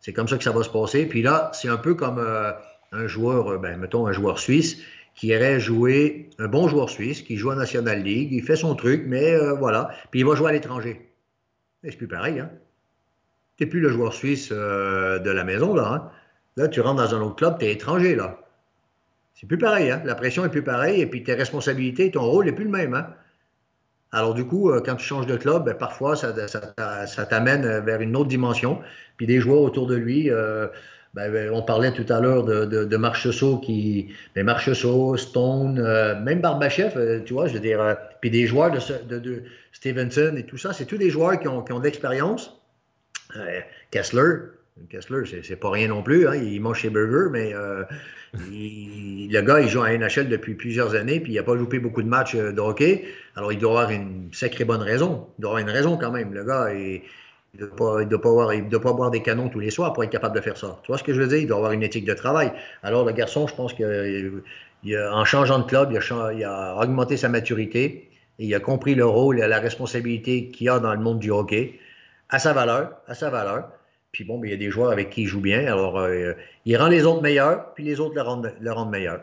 [0.00, 1.06] C'est comme ça que ça va se passer.
[1.06, 2.52] Puis là, c'est un peu comme euh,
[2.92, 4.78] un joueur, euh, ben, mettons un joueur suisse
[5.14, 8.76] qui irait jouer, un bon joueur suisse qui joue en National League, il fait son
[8.76, 9.90] truc, mais euh, voilà.
[10.12, 11.10] Puis il va jouer à l'étranger.
[11.82, 12.50] C'est plus pareil, hein?
[13.56, 15.92] Tu n'es plus le joueur suisse de la maison, là.
[15.92, 16.10] Hein?
[16.56, 18.38] Là, tu rentres dans un autre club, tu es étranger, là.
[19.38, 20.02] C'est plus pareil, hein?
[20.04, 22.94] La pression est plus pareille, et puis tes responsabilités, ton rôle n'est plus le même,
[22.94, 23.06] hein?
[24.10, 26.32] Alors, du coup, euh, quand tu changes de club, ben, parfois, ça,
[27.28, 28.80] t'amène euh, vers une autre dimension.
[29.16, 30.66] Puis des joueurs autour de lui, euh,
[31.14, 34.08] ben, ben, on parlait tout à l'heure de, de, de qui.
[34.34, 35.74] Ben, Marchessault, Stone,
[36.24, 37.96] même Barbachev, tu vois, je veux dire.
[38.20, 41.62] puis des joueurs de, de, Stevenson et tout ça, c'est tous des joueurs qui ont,
[41.62, 42.58] qui ont de l'expérience.
[43.90, 44.57] Kessler,
[44.90, 46.26] Kessler, c'est pas rien non plus.
[46.28, 47.52] Hein, il mange chez Burger, mais
[48.32, 52.02] le gars, il joue à NHL depuis plusieurs années, puis il n'a pas loupé beaucoup
[52.02, 53.04] de matchs euh, de hockey.
[53.36, 55.28] Alors, il doit avoir une sacrée bonne raison.
[55.38, 56.34] Il doit avoir une raison quand même.
[56.34, 57.02] Le gars, il
[57.54, 60.56] ne doit, pas, avoir, boire des canons tous les soirs pour être capable de faire
[60.56, 60.78] ça.
[60.82, 61.38] Tu vois ce que je veux dire?
[61.38, 62.52] Il doit avoir une éthique de travail.
[62.82, 68.04] Alors, le garçon, je pense qu'en changeant de club, il a, augmenté sa maturité
[68.40, 71.78] il a compris le rôle et la responsabilité qu'il a dans le monde du hockey
[72.28, 73.68] à sa valeur, à sa valeur.
[74.12, 75.66] Puis bon, il y a des joueurs avec qui il joue bien.
[75.66, 76.32] Alors, euh,
[76.64, 79.20] il rend les autres meilleurs, puis les autres le rendent, le rendent meilleur.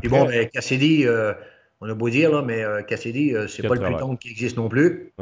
[0.00, 1.32] Puis bon, ben, Cassidy, euh,
[1.80, 4.56] on a beau dire, là, mais euh, Cassidy, c'est pas le plus tendre qui existe
[4.56, 5.12] non plus.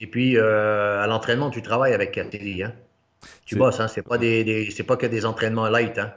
[0.00, 2.62] Et puis, à l'entraînement, tu travailles avec Cassidy.
[2.62, 2.74] Hein?
[3.46, 3.88] Tu bosses, hein?
[3.88, 5.98] c'est pas, des, pas que des entraînements light.
[5.98, 6.12] Hein?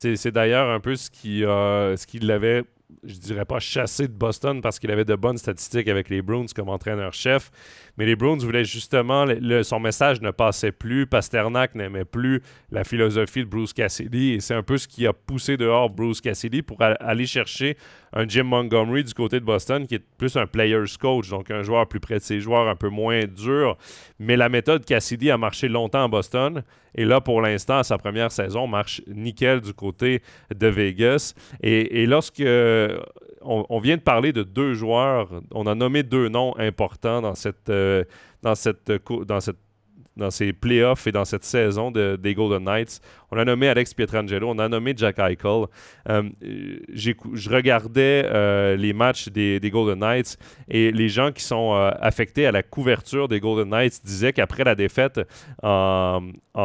[0.00, 2.64] C'est d'ailleurs un peu ce qui, ce qui l'avait
[3.04, 6.46] je dirais pas chassé de Boston parce qu'il avait de bonnes statistiques avec les Bruins
[6.54, 7.50] comme entraîneur-chef,
[7.96, 9.26] mais les Bruins voulaient justement,
[9.62, 14.54] son message ne passait plus, Pasternak n'aimait plus la philosophie de Bruce Cassidy, et c'est
[14.54, 17.76] un peu ce qui a poussé dehors Bruce Cassidy pour aller chercher
[18.12, 21.62] un Jim Montgomery du côté de Boston qui est plus un player's coach, donc un
[21.62, 23.76] joueur plus près de ses joueurs, un peu moins dur,
[24.18, 26.62] mais la méthode Cassidy a marché longtemps à Boston,
[26.94, 30.22] et là, pour l'instant, sa première saison marche nickel du côté
[30.54, 31.34] de Vegas.
[31.62, 32.42] Et, lorsque
[33.44, 35.28] on, vient de parler de deux joueurs.
[35.52, 38.04] On a nommé deux noms importants dans cette, euh,
[38.42, 38.90] dans cette,
[39.26, 39.56] dans cette
[40.14, 43.00] dans ces playoffs et dans cette saison des Golden Knights.
[43.30, 45.64] On a nommé Alex Pietrangelo, on a nommé Jack Eichel.
[46.10, 46.28] Euh,
[46.92, 50.36] je regardais euh, les matchs des, Golden Knights
[50.68, 54.74] et les gens qui sont affectés à la couverture des Golden Knights disaient qu'après la
[54.74, 55.18] défaite
[55.62, 56.20] en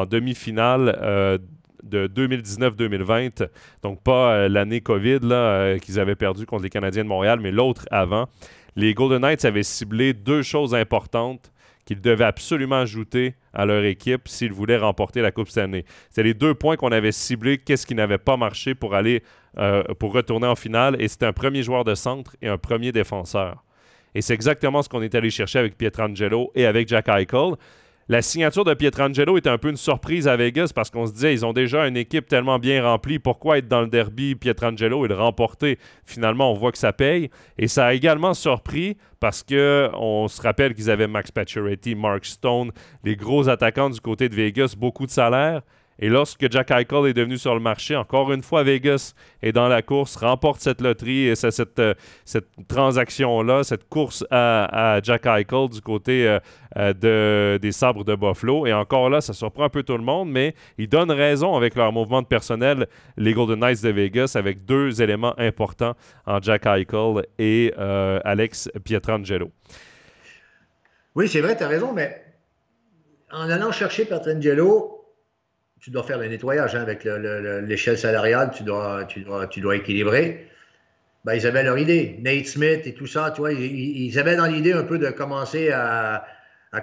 [0.09, 1.39] demi-finale
[1.87, 3.47] de 2019-2020,
[3.83, 7.51] donc pas euh, l'année COVID euh, qu'ils avaient perdu contre les Canadiens de Montréal, mais
[7.51, 8.27] l'autre avant.
[8.75, 11.51] Les Golden Knights avaient ciblé deux choses importantes
[11.85, 15.85] qu'ils devaient absolument ajouter à leur équipe s'ils voulaient remporter la Coupe Stanley.
[16.09, 19.23] C'était les deux points qu'on avait ciblés, qu'est-ce qui n'avait pas marché pour aller
[19.57, 22.91] euh, pour retourner en finale, et c'était un premier joueur de centre et un premier
[22.91, 23.63] défenseur.
[24.13, 27.53] Et c'est exactement ce qu'on est allé chercher avec Pietrangelo et avec Jack Eichel
[28.09, 31.33] la signature de Pietrangelo était un peu une surprise à Vegas parce qu'on se disait
[31.33, 35.09] ils ont déjà une équipe tellement bien remplie, pourquoi être dans le derby Pietrangelo et
[35.09, 35.77] le remporter?
[36.05, 37.29] Finalement, on voit que ça paye.
[37.57, 42.25] Et ça a également surpris parce que on se rappelle qu'ils avaient Max Pacioretty, Mark
[42.25, 42.71] Stone,
[43.03, 45.61] les gros attaquants du côté de Vegas, beaucoup de salaire.
[45.99, 49.67] Et lorsque Jack Eichel est devenu sur le marché, encore une fois, Vegas est dans
[49.67, 51.93] la course, remporte cette loterie et cette, euh,
[52.23, 56.39] cette, transaction-là, cette course à, Jack Eichel du côté euh,
[56.77, 58.67] euh, de, des sabres de Buffalo.
[58.67, 61.75] Et encore là, ça surprend un peu tout le monde, mais ils donnent raison avec
[61.75, 62.87] leur mouvement de personnel,
[63.17, 65.95] les Golden Knights de Vegas, avec deux éléments importants
[66.25, 67.73] en Jack Eichel et
[68.23, 69.51] Alex Pietrangelo.
[71.15, 72.21] Oui, c'est vrai, tu as raison, mais
[73.31, 74.96] en allant chercher Pietrangelo,
[75.87, 79.77] tu dois faire le nettoyage hein, avec l'échelle salariale, tu dois, tu dois, tu dois
[79.77, 80.45] équilibrer.
[81.23, 82.19] Ben, ils avaient leur idée.
[82.21, 85.71] Nate Smith et tout ça, tu vois, ils, avaient dans l'idée un peu de commencer
[85.71, 86.27] à,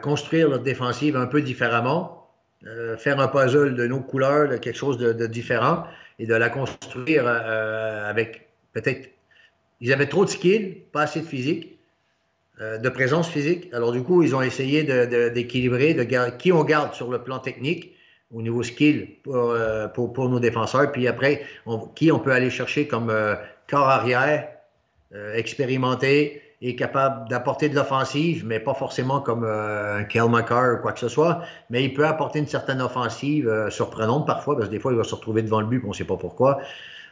[0.00, 2.30] construire leur défensive un peu différemment,
[2.66, 5.84] euh, faire un puzzle de nos couleurs, de quelque chose de, différent,
[6.18, 9.10] et de la construire euh, avec peut-être.
[9.82, 11.78] Ils avaient trop de skills, pas assez de physique,
[12.62, 13.68] euh, de présence physique.
[13.74, 17.38] Alors, du coup, ils ont essayé d'équilibrer, de, de, qui on garde sur le plan
[17.38, 17.93] technique
[18.34, 20.90] au niveau skill euh, pour, pour, nos défenseurs.
[20.92, 21.42] Puis après,
[21.94, 23.36] qui on peut aller chercher comme euh,
[23.70, 24.48] corps arrière,
[25.14, 30.82] euh, expérimenté, est capable d'apporter de l'offensive, mais pas forcément comme un Kel McCarr ou
[30.82, 34.72] quoi que ce soit, mais il peut apporter une certaine offensive surprenante parfois, parce que
[34.72, 36.60] des fois, il va se retrouver devant le but, on ne sait pas pourquoi.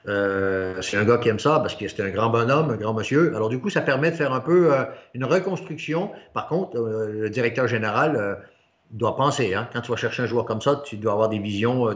[0.06, 3.36] C'est un gars qui aime ça parce que c'est un grand bonhomme, un grand monsieur.
[3.36, 4.70] Alors du coup, ça permet de faire un peu
[5.12, 6.10] une reconstruction.
[6.32, 8.38] Par contre, le directeur général
[8.92, 9.54] doit penser.
[9.54, 11.88] Hein, quand tu vas chercher un joueur comme ça, tu dois avoir des visions.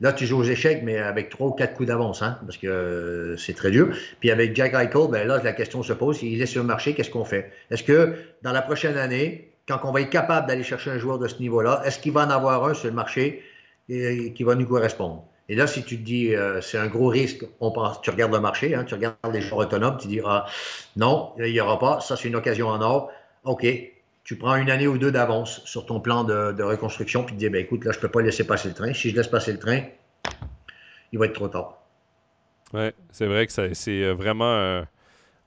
[0.00, 2.66] Là, tu joues aux échecs, mais avec trois ou quatre coups d'avance, hein, parce que
[2.66, 3.96] euh, c'est très dur.
[4.20, 6.94] Puis avec Jack Eichel, ben là, la question se pose, il est sur le marché,
[6.94, 7.50] qu'est-ce qu'on fait?
[7.70, 11.18] Est-ce que dans la prochaine année, quand on va être capable d'aller chercher un joueur
[11.18, 13.42] de ce niveau-là, est-ce qu'il va en avoir un sur le marché
[13.88, 15.24] qui va nous correspondre?
[15.48, 18.32] Et là, si tu te dis, euh, c'est un gros risque, on pense, tu regardes
[18.32, 20.46] le marché, hein, tu regardes les joueurs autonomes, tu dis, ah,
[20.96, 23.10] non, il n'y aura pas, ça c'est une occasion en or.
[23.44, 23.64] OK,
[24.26, 27.48] tu prends une année ou deux d'avance sur ton plan de, reconstruction, puis tu dis,
[27.48, 28.92] ben, écoute, là, je ne peux pas laisser passer le train.
[28.92, 29.82] Si je laisse passer le train,
[31.12, 31.78] il va être trop tard.
[32.74, 34.82] Oui, c'est vrai que c'est euh, vraiment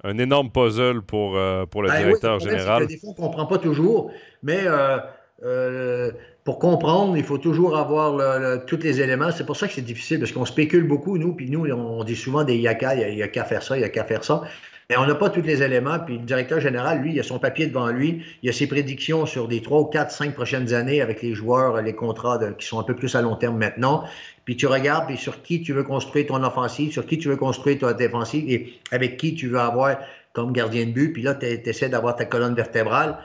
[0.05, 2.87] un, énorme puzzle pour, euh, pour le ben directeur général.
[2.87, 4.13] des fois, on ne comprend pas toujours,
[4.43, 6.11] mais euh,
[6.45, 9.31] pour comprendre, il faut toujours avoir tous les éléments.
[9.33, 12.15] C'est pour ça que c'est difficile, parce qu'on spécule beaucoup, nous, puis nous, on dit
[12.15, 14.43] souvent des yaka, il n'y a qu'à faire ça, il n'y a qu'à faire ça.
[14.89, 15.99] Mais on n'a pas tous les éléments.
[15.99, 18.23] Puis le directeur général, lui, il a son papier devant lui.
[18.41, 21.93] Il a ses prédictions sur des trois, quatre, cinq prochaines années avec les joueurs, les
[21.93, 24.05] contrats qui sont un peu plus à long terme maintenant.
[24.45, 27.35] Puis tu regardes puis sur qui tu veux construire ton offensive, sur qui tu veux
[27.35, 29.99] construire ta défensive et avec qui tu veux avoir
[30.33, 31.13] comme gardien de but.
[31.13, 33.19] Puis là, tu essaies d'avoir ta colonne vertébrale.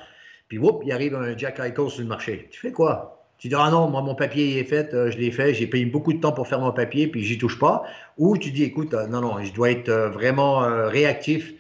[0.49, 2.49] Puis, whoop, il arrive un Jack Eichel sur le marché.
[2.51, 3.14] Tu fais quoi?
[3.45, 5.85] Tu dis, ah non, moi, mon papier est fait, euh, je l'ai fait, j'ai payé
[5.85, 7.85] beaucoup de temps pour faire mon papier, puis j'y touche pas.
[8.17, 11.53] Ou tu dis, écoute, euh, non, non, je dois être euh, vraiment réactif,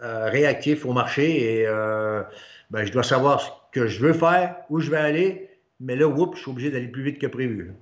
[0.00, 1.66] réactif au marché et
[2.70, 6.08] ben, je dois savoir ce que je veux faire, où je vais aller, mais là,
[6.08, 7.74] whoop, je suis obligé d'aller plus vite que prévu.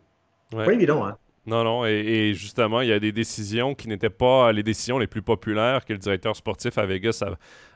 [0.51, 1.17] Pas évident, hein?
[1.49, 5.07] Non, non, et, justement, il y a des décisions qui n'étaient pas les décisions les
[5.07, 7.25] plus populaires que le directeur sportif à Vegas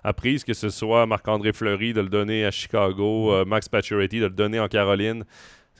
[0.04, 4.20] a, prises, que ce soit Marc-André Fleury de le donner à Chicago, euh, Max Pacioretty
[4.20, 5.24] de le donner en Caroline.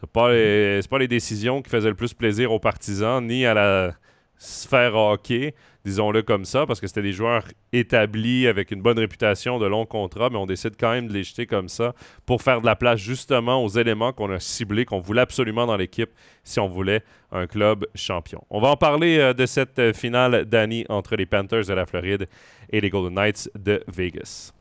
[0.02, 3.54] Ce pas, les, pas les décisions qui faisaient le plus plaisir aux partisans, ni à
[3.54, 3.94] la
[4.36, 9.58] sphère hockey disons-le comme ça, parce que c'était des joueurs établis avec une bonne réputation
[9.58, 11.94] de long contrat, mais on décide quand même de les jeter comme ça
[12.26, 15.76] pour faire de la place justement aux éléments qu'on a ciblés, qu'on voulait absolument dans
[15.76, 16.10] l'équipe
[16.44, 18.44] si on voulait un club champion.
[18.50, 21.86] On va en parler euh, de cette euh, finale d'année entre les Panthers de la
[21.86, 22.28] Floride
[22.70, 24.52] et les Golden Knights de Vegas.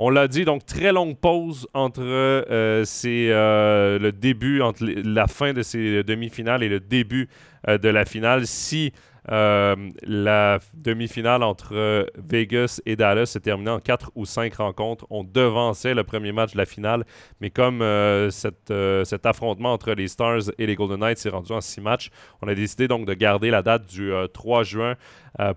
[0.00, 5.52] On l'a dit, donc très longue pause entre euh, euh, le début, entre la fin
[5.52, 7.28] de ces demi-finales et le début
[7.66, 8.46] euh, de la finale.
[8.46, 8.92] Si
[9.28, 15.06] la demi-finale entre euh, Vegas et Dallas s'est terminée en quatre ou cinq rencontres.
[15.10, 17.04] On devançait le premier match de la finale,
[17.40, 21.60] mais comme euh, cet affrontement entre les Stars et les Golden Knights s'est rendu en
[21.60, 22.10] six matchs,
[22.42, 24.94] on a décidé donc de garder la date du 3 juin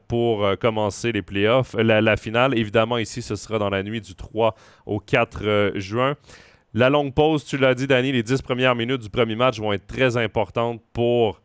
[0.07, 1.73] pour commencer les playoffs.
[1.75, 4.55] La, la, finale, évidemment, ici, ce sera dans la nuit du 3
[4.85, 6.15] au 4 juin.
[6.73, 9.73] La longue pause, tu l'as dit, Danny, les dix premières minutes du premier match vont
[9.73, 11.40] être très importantes pour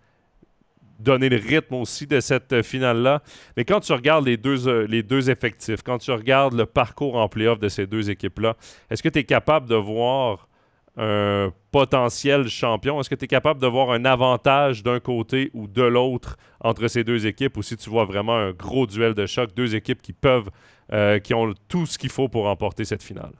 [0.99, 3.22] donner le rythme aussi de cette euh, finale-là.
[3.57, 7.16] Mais quand tu regardes les deux, euh, les deux effectifs, quand tu regardes le parcours
[7.16, 8.57] en playoff de ces deux équipes-là,
[8.90, 10.49] est-ce que tu es capable de voir
[10.97, 13.01] un potentiel champion?
[13.01, 16.88] Est-ce que tu es capable de voir un avantage d'un côté ou de l'autre entre
[16.88, 20.01] ces deux équipes ou si tu vois vraiment un gros duel de choc, deux équipes
[20.01, 20.49] qui peuvent,
[20.92, 23.32] euh, qui ont tout ce qu'il faut pour remporter cette finale?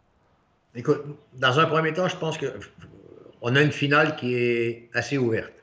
[0.75, 1.03] Écoute,
[1.39, 2.53] dans un premier temps, je pense que
[3.41, 5.56] on a une finale qui est assez ouverte.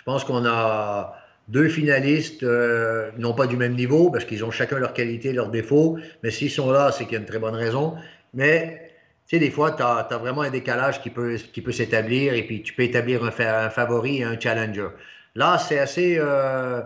[0.00, 1.14] Je pense qu'on a
[1.48, 5.50] deux finalistes, euh, non pas du même niveau, parce qu'ils ont chacun leurs qualités, leurs
[5.50, 7.96] défauts, mais s'ils sont là, c'est qu'il y a une très bonne raison.
[8.32, 8.92] Mais,
[9.26, 12.44] tu sais, des fois, tu as, vraiment un décalage qui peut, qui peut s'établir, et
[12.44, 13.30] puis tu peux établir un,
[13.68, 14.88] favori et un challenger.
[15.34, 16.80] Là, c'est assez euh,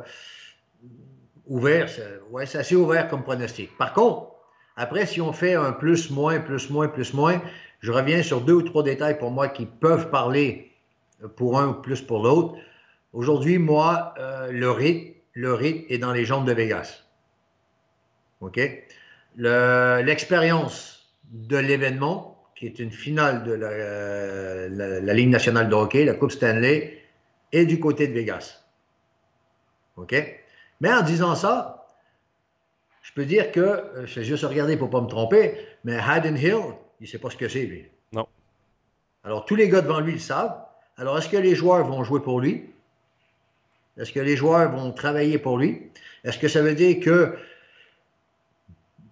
[1.47, 1.87] ouvert,
[2.33, 3.79] ouais, c'est assez ouvert comme pronostic.
[3.79, 4.27] Par contre,
[4.77, 7.41] après, si on fait un plus, moins, plus, moins, plus, moins,
[7.79, 10.73] je reviens sur deux ou trois détails pour moi qui peuvent parler
[11.37, 12.57] pour un ou plus pour l'autre.
[13.15, 17.05] Aujourd'hui, moi, euh, le rythme, le rythme est dans les jambes de Vegas.
[18.41, 18.61] OK?
[19.37, 26.33] L'expérience de l'événement, qui est une finale de la, Ligue nationale de hockey, la Coupe
[26.33, 27.03] Stanley,
[27.53, 28.65] est du côté de Vegas.
[29.97, 30.15] OK?
[30.81, 31.87] Mais en disant ça,
[33.03, 35.95] je peux dire que, euh, je vais juste regarder pour ne pas me tromper, mais
[35.95, 37.87] Hayden Hill, il ne sait pas ce que c'est, lui.
[38.13, 38.27] Non.
[39.23, 40.57] Alors, tous les gars devant lui le savent.
[40.97, 42.74] Alors, est-ce que les joueurs vont jouer pour lui?
[43.99, 45.91] Est-ce que les joueurs vont travailler pour lui?
[46.25, 47.37] Est-ce que ça veut dire que,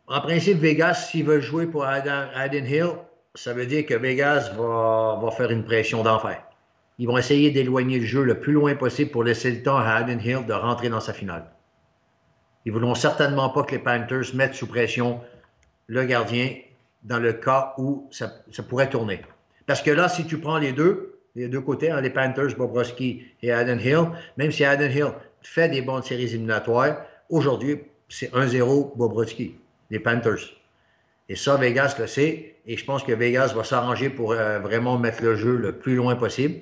[0.08, 2.94] en principe, Vegas, s'ils veulent jouer pour Aden Hill,
[3.34, 6.42] ça veut dire que Vegas va, faire une pression d'enfer.
[6.98, 9.92] Ils vont essayer d'éloigner le jeu le plus loin possible pour laisser le temps à
[9.92, 11.46] Aden Hill de rentrer dans sa finale.
[12.64, 15.20] Ils ne voudront certainement pas que les Panthers mettent sous pression
[15.86, 16.54] le gardien
[17.02, 18.30] dans le cas où ça,
[18.68, 19.22] pourrait tourner.
[19.66, 23.22] Parce que là, si tu prends les deux, les deux côtés, hein, les Panthers, Bobrovski
[23.42, 25.12] et Adam Hill, même si Adam Hill
[25.42, 26.98] fait des bonnes séries éliminatoires,
[27.30, 29.56] aujourd'hui, c'est 1-0 Bobrovski,
[29.90, 30.54] les Panthers.
[31.28, 32.56] Et ça, Vegas le sait.
[32.66, 35.96] Et je pense que Vegas va s'arranger pour euh, vraiment mettre le jeu le plus
[35.96, 36.56] loin possible.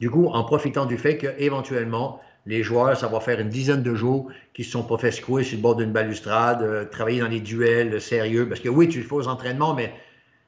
[0.00, 3.94] Du coup, en profitant du fait qu'éventuellement, les joueurs, ça va faire une dizaine de
[3.94, 7.20] jours qui ne se sont pas fait secouer sur le bord d'une balustrade, euh, travailler
[7.20, 8.48] dans les duels sérieux.
[8.48, 9.92] Parce que oui, tu le fais aux entraînements, mais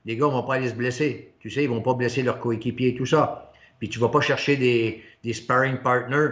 [0.04, 1.32] les gars ne vont pas aller se blesser.
[1.40, 3.47] Tu sais, ils ne vont pas blesser leurs coéquipiers et tout ça.
[3.78, 6.30] Puis tu ne vas pas chercher des, des sparring partners.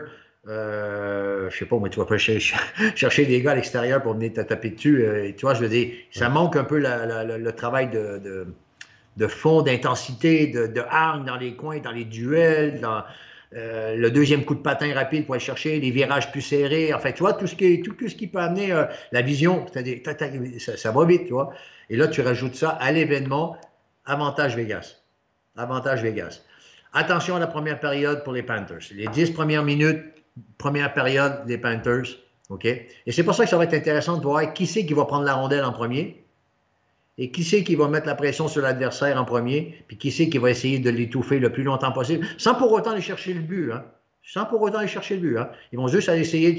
[0.48, 2.18] Euh, je sais pas, mais tu vas pas
[2.96, 5.04] chercher, des gars à l'extérieur pour venir te taper dessus.
[5.04, 8.46] Euh, tu vois, je veux dire, ça manque un peu le travail de,
[9.16, 13.02] de, fond, d'intensité, de, de hargne dans les coins, dans les duels, dans,
[13.54, 16.92] euh, le deuxième coup de patin rapide pour aller chercher, les virages plus serrés.
[16.92, 19.64] En fait, tu vois, tout ce qui, tout, ce qui peut amener euh, la vision,
[19.66, 20.00] c'est-à-dire,
[20.58, 21.52] ça, va vite, tu vois.
[21.88, 23.56] Et là, tu rajoutes ça à l'événement,
[24.04, 24.96] avantage Vegas.
[25.56, 26.42] Avantage Vegas.
[26.98, 28.90] Attention à la première période pour les Panthers.
[28.94, 30.02] Les dix premières minutes,
[30.56, 32.06] première période des Panthers.
[32.48, 32.64] OK?
[32.64, 35.04] Et c'est pour ça que ça va être intéressant de voir qui c'est qui va
[35.04, 36.24] prendre la rondelle en premier.
[37.18, 40.30] Et qui c'est qui va mettre la pression sur l'adversaire en premier, puis qui c'est
[40.30, 43.40] qui va essayer de l'étouffer le plus longtemps possible, sans pour autant aller chercher le
[43.40, 43.72] but.
[43.72, 43.84] Hein?
[44.22, 45.36] Sans pour autant aller chercher le but.
[45.36, 45.50] Hein?
[45.72, 46.56] Ils vont juste essayer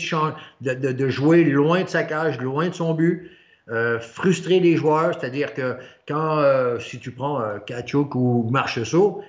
[0.62, 3.32] de, jouer loin de sa cage, loin de son but,
[3.70, 5.20] euh, frustrer les joueurs.
[5.20, 5.78] C'est-à-dire que
[6.08, 9.24] quand, euh, si tu prends euh, Kachuk ou Marcheseau,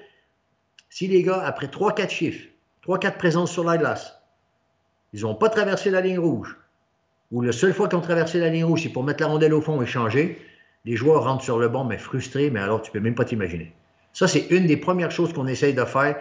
[0.91, 2.49] si les gars, après 3-4 chiffres,
[2.87, 4.21] 3-4 présences sur la glace,
[5.13, 6.57] ils n'ont pas traversé la ligne rouge,
[7.31, 9.55] ou la seule fois qu'ils ont traversé la ligne rouge, c'est pour mettre la rondelle
[9.55, 10.39] au fond et changer,
[10.85, 13.73] les joueurs rentrent sur le banc, mais frustrés, mais alors tu peux même pas t'imaginer.
[14.13, 16.17] Ça, c'est une des premières choses qu'on essaye de faire.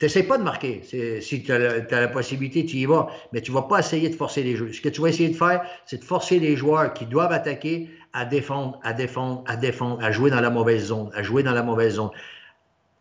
[0.00, 0.82] Tu pas de marquer.
[1.20, 1.58] Si tu as,
[1.90, 3.08] la possibilité, tu y vas.
[3.32, 4.72] Mais tu ne vas pas essayer de forcer les joueurs.
[4.72, 7.90] Ce que tu vas essayer de faire, c'est de forcer les joueurs qui doivent attaquer
[8.14, 11.52] à défendre, à défendre, à défendre, à jouer dans la mauvaise zone, à jouer dans
[11.52, 12.10] la mauvaise zone,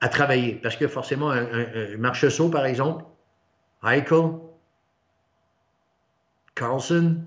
[0.02, 0.54] à travailler.
[0.54, 3.06] Parce que forcément, un, un, par exemple,
[3.84, 4.32] Eichel,
[6.56, 7.18] Carlson,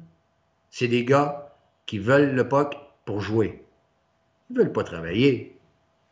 [0.71, 1.55] c'est des gars
[1.87, 3.65] qui veulent le puck pour jouer.
[4.51, 5.57] Ils ne veulent pas travailler.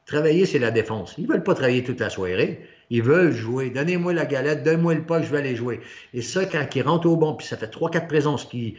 [0.07, 1.15] Travailler, c'est la défense.
[1.19, 2.67] Ils ne veulent pas travailler toute la soirée.
[2.89, 3.71] Ils veulent jouer.
[3.71, 5.81] Donnez-moi la galette, donnez-moi le pas, je vais aller jouer.
[6.15, 8.77] Et ça, quand ils rentrent au banc, puis ça fait 3-4 présences qui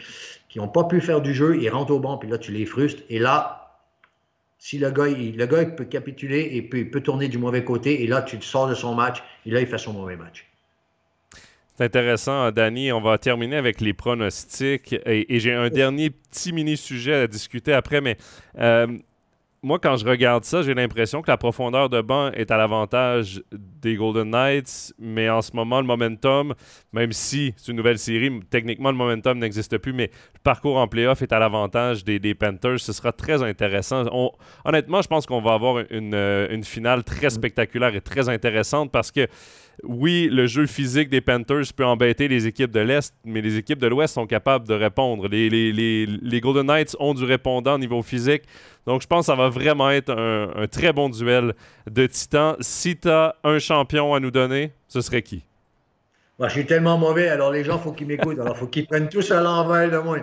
[0.55, 3.03] n'ont pas pu faire du jeu, ils rentrent au banc, puis là, tu les frustres.
[3.09, 3.60] Et là,
[4.63, 8.03] si le gars, il, le gars peut capituler et peut, peut tourner du mauvais côté,
[8.03, 10.45] et là, tu le sors de son match, et là, il fait son mauvais match.
[11.75, 12.91] C'est intéressant, Danny.
[12.91, 14.95] On va terminer avec les pronostics.
[15.07, 18.17] Et, j'ai un dernier petit mini-sujet à discuter après, mais
[18.59, 18.85] euh,
[19.63, 23.43] moi, quand je regarde ça, j'ai l'impression que la profondeur de banc est à l'avantage
[23.51, 26.55] des Golden Knights, mais en ce moment, le momentum,
[26.93, 30.87] même si c'est une nouvelle série, techniquement, le momentum n'existe plus, mais le parcours en
[30.87, 32.79] playoff est à l'avantage des, Panthers.
[32.79, 34.05] Ce sera très intéressant.
[34.65, 37.31] honnêtement, je pense qu'on va avoir une, euh, une finale très mm.
[37.31, 39.27] spectaculaire et très intéressante parce que
[39.83, 43.79] oui, le jeu physique des Panthers peut embêter les équipes de l'Est, mais les équipes
[43.79, 45.27] de l'Ouest sont capables de répondre.
[45.27, 48.43] Les, les, Golden Knights ont du répondant au niveau physique.
[48.85, 51.53] Donc, je pense que ça va vraiment être un, très bon duel
[51.89, 52.55] de titans.
[52.59, 55.43] Si tu as un champion à nous donner, ce serait qui?
[56.39, 58.39] Moi, je suis tellement mauvais, alors les gens, il faut qu'ils m'écoutent.
[58.39, 60.17] Alors, il faut qu'ils prennent tous à l'envers de moi.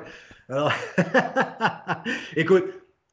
[0.48, 0.72] Alors,
[2.36, 2.64] écoute,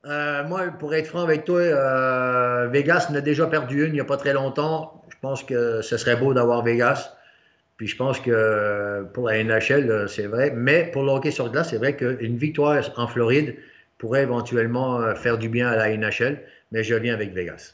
[0.05, 3.99] euh, moi, pour être franc avec toi, euh, Vegas n'a déjà perdu une il n'y
[3.99, 5.03] a pas très longtemps.
[5.09, 7.16] Je pense que ce serait beau d'avoir Vegas.
[7.78, 10.51] Puis je pense que pour la NHL, c'est vrai.
[10.55, 13.55] Mais pour le hockey sur glace, c'est vrai qu'une victoire en Floride
[14.05, 16.43] pourrait éventuellement euh, faire du bien à la NHL.
[16.71, 17.73] Mais je viens avec Vegas.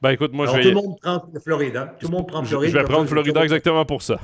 [0.00, 0.62] Ben écoute, moi je vais.
[0.62, 1.76] Tout le monde prend Floride.
[1.76, 1.90] Hein?
[1.98, 2.70] Tout le monde prend Floride.
[2.70, 4.20] Je vais prendre Florida exactement pour ça.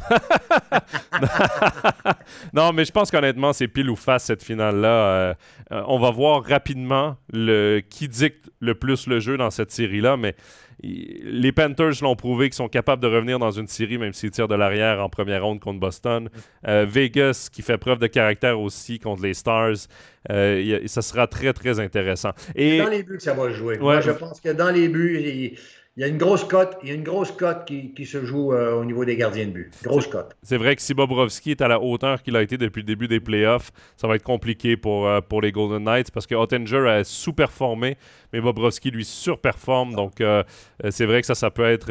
[2.53, 4.89] non, mais je pense qu'honnêtement, c'est pile ou face cette finale-là.
[4.89, 5.35] Euh,
[5.73, 10.17] euh, on va voir rapidement le, qui dicte le plus le jeu dans cette série-là,
[10.17, 10.37] mais
[10.83, 14.49] les Panthers l'ont prouvé qu'ils sont capables de revenir dans une série, même s'ils tirent
[14.49, 16.29] de l'arrière en première ronde contre Boston.
[16.67, 19.89] Euh, Vegas, qui fait preuve de caractère aussi contre les Stars.
[20.31, 22.31] Euh, ça sera très, très intéressant.
[22.55, 22.79] Et...
[22.79, 23.79] Dans les buts que ça va jouer.
[23.79, 25.57] Moi, je pense que dans les buts,
[25.97, 28.25] il y a une grosse cote, il y a une grosse cote qui, qui, se
[28.25, 29.73] joue euh, au niveau des gardiens de but.
[29.83, 30.37] Grosse cote.
[30.43, 33.09] C'est vrai que si Bobrovski est à la hauteur qu'il a été depuis le début
[33.09, 36.89] des playoffs, ça va être compliqué pour, euh, pour les Golden Knights parce que Ottinger
[36.89, 37.97] a sous-performé,
[38.33, 39.97] mais Bobrovski lui surperforme.
[39.97, 40.45] Donc euh,
[40.91, 41.91] c'est vrai que ça, ça peut être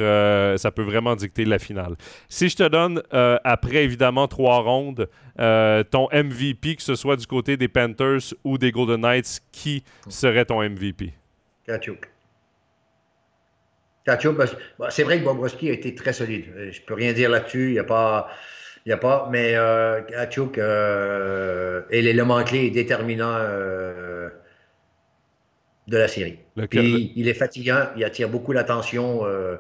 [0.58, 1.96] ça peut vraiment dicter la finale.
[2.30, 7.58] Si je te donne après évidemment trois rondes ton MVP, que ce soit du côté
[7.58, 11.14] des Panthers ou des Golden Knights, qui serait ton MVP?
[11.66, 12.10] Kachuk.
[14.90, 16.46] C'est vrai que Bobrovski a été très solide.
[16.56, 17.68] Euh, je ne peux rien dire là-dessus.
[17.70, 18.30] Il n'y a, pas,
[18.86, 24.30] Il n'y a pas, mais euh, Kachuk euh, est l'élément clé et déterminant euh,
[25.88, 26.38] de la série.
[26.70, 29.26] Puis, il est fatigant, il attire beaucoup l'attention.
[29.26, 29.56] euh,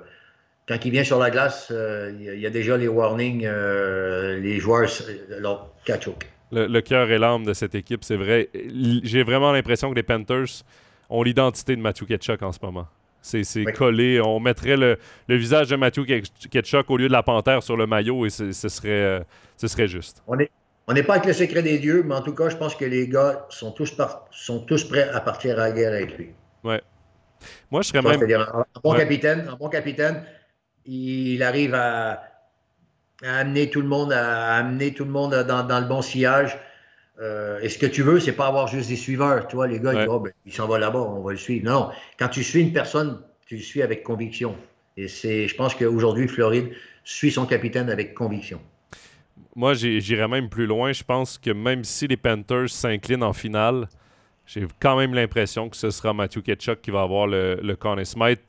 [0.67, 4.59] quand il vient sur la glace, euh, il y a- déjà les warnings, euh, les
[4.59, 4.89] joueurs.
[5.35, 6.27] Alors, Kachuk.
[6.51, 8.49] Le, le cœur et l'âme de cette équipe, c'est vrai.
[9.03, 10.63] J'ai vraiment l'impression que les Panthers
[11.09, 12.87] ont l'identité de Matthew Ketchuk en ce moment.
[13.21, 13.73] C'est Oui.
[13.73, 14.21] collé.
[14.21, 14.97] On mettrait le,
[15.27, 18.29] le visage de Matthew Ke- Ketchuk au lieu de la panthère sur le maillot et
[18.29, 19.19] ce serait, euh,
[19.57, 20.23] ce serait juste.
[20.27, 20.49] On n'est
[20.87, 23.07] on pas avec le secret des dieux, mais en tout cas, je pense que les
[23.07, 26.29] gars sont tous, par- sont tous prêts à partir à la guerre avec lui.
[27.71, 28.21] Moi, je serais même.
[28.21, 28.97] Un, un bon Ouais.
[28.99, 30.23] capitaine, un bon capitaine,
[30.85, 32.23] il arrive à,
[33.23, 36.57] à amener tout le monde, à, amener tout le monde dans, dans le bon sillage.
[37.21, 39.47] Euh, et ce que tu veux, c'est pas avoir juste des suiveurs.
[39.47, 41.37] Tu vois, les gars, ils disent, Oh, ben, il s'en va là-bas, on va le
[41.37, 41.65] suivre.
[41.65, 41.89] Non.
[42.17, 44.55] Quand tu suis une personne, tu le suis avec conviction.
[44.95, 46.71] Et c'est, je pense qu'aujourd'hui, Floride
[47.03, 48.61] suit son capitaine avec conviction.
[49.55, 50.91] Moi, j'irais même plus loin.
[50.93, 53.87] Je pense que même si les Panthers s'inclinent en finale,
[54.45, 58.03] j'ai quand même l'impression que ce sera Matthew Ketchuk qui va avoir le, le Conn
[58.05, 58.41] Smythe.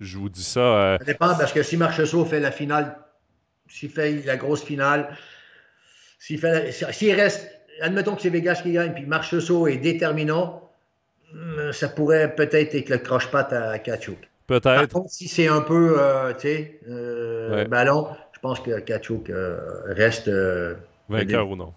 [0.00, 0.60] Je vous dis ça.
[0.60, 2.96] euh, Ça dépend parce que si Marchessault fait la finale,
[3.68, 5.16] s'il fait la grosse finale,
[6.18, 10.68] s'il fait la- s'il reste, admettons que c'est Vegas qui gagne, puis Marchessault est déterminant,
[11.32, 14.18] hum, ça pourrait peut-être être le croche-patte à Kachuk.
[14.46, 14.92] Par Peut-être.
[14.92, 17.64] contre, si c'est un peu, euh, tu sais, euh, Ouais.
[17.66, 20.26] ballon, je pense que Kachuk euh, reste.
[20.28, 20.74] euh,
[21.08, 21.72] Vainqueur ou non.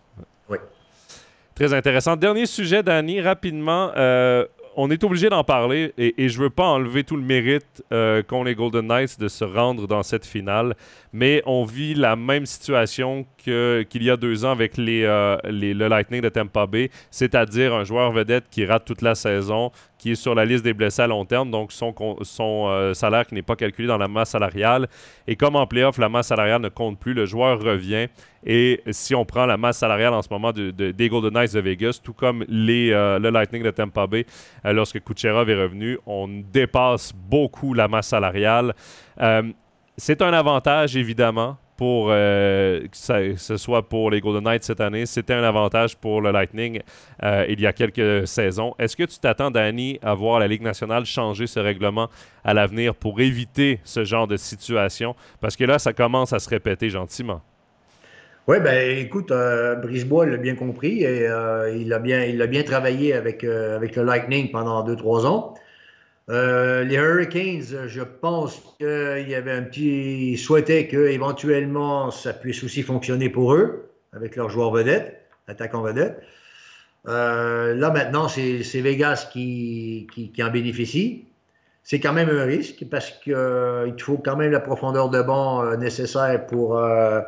[0.49, 0.57] Oui.
[1.55, 2.15] Très intéressant.
[2.15, 3.91] Dernier sujet, Danny, rapidement.
[3.95, 4.45] euh,
[4.75, 8.21] on est obligé d'en parler et, et je veux pas enlever tout le mérite euh,
[8.23, 10.75] qu'ont les Golden Knights de se rendre dans cette finale,
[11.11, 15.73] mais on vit la même situation qu'il y a deux ans avec les, euh, les-
[15.73, 19.71] le Lightning de Tampa Bay, c'est-à-dire un joueur vedette qui rate toute la saison,
[20.03, 23.25] qui est sur la liste des blessés à long terme, donc son, son euh, salaire
[23.25, 24.89] qui n'est pas calculé dans la masse salariale.
[25.27, 28.07] Et comme en playoff, la masse salariale ne compte plus, le joueur revient.
[28.45, 31.53] Et si on prend la masse salariale en ce moment de, de- des Golden Knights
[31.53, 34.25] de Vegas, tout comme les, euh, le Lightning de Tampa Bay,
[34.65, 38.73] euh, lorsque Kucherov est revenu, on dépasse beaucoup la masse salariale.
[39.95, 45.05] C'est un avantage, évidemment, pour euh, que ce soit pour les Golden Knights cette année.
[45.05, 46.81] C'était un avantage pour le Lightning
[47.23, 48.73] euh, il y a quelques saisons.
[48.79, 52.09] Est-ce que tu t'attends, Danny, à voir la Ligue nationale changer ce règlement
[52.43, 55.15] à l'avenir pour éviter ce genre de situation?
[55.41, 57.41] Parce que là, ça commence à se répéter gentiment.
[58.47, 62.63] Oui, ben écoute, euh, l'a bien compris et euh, il, a bien, il a bien
[62.63, 65.53] travaillé avec, avec le Lightning pendant 2-3 ans.
[66.29, 70.31] Euh, les Hurricanes, je pense qu'il y avait un petit.
[70.33, 76.21] Ils souhaitaient qu'éventuellement ça puisse aussi fonctionner pour eux, avec leur joueur vedette, attaquant vedette.
[77.07, 81.25] Euh, là maintenant, c'est Vegas qui, qui, en bénéficie.
[81.83, 85.65] C'est quand même un risque parce qu'il te faut quand même la profondeur de banc
[85.65, 86.77] euh, nécessaire pour.
[86.77, 87.21] euh,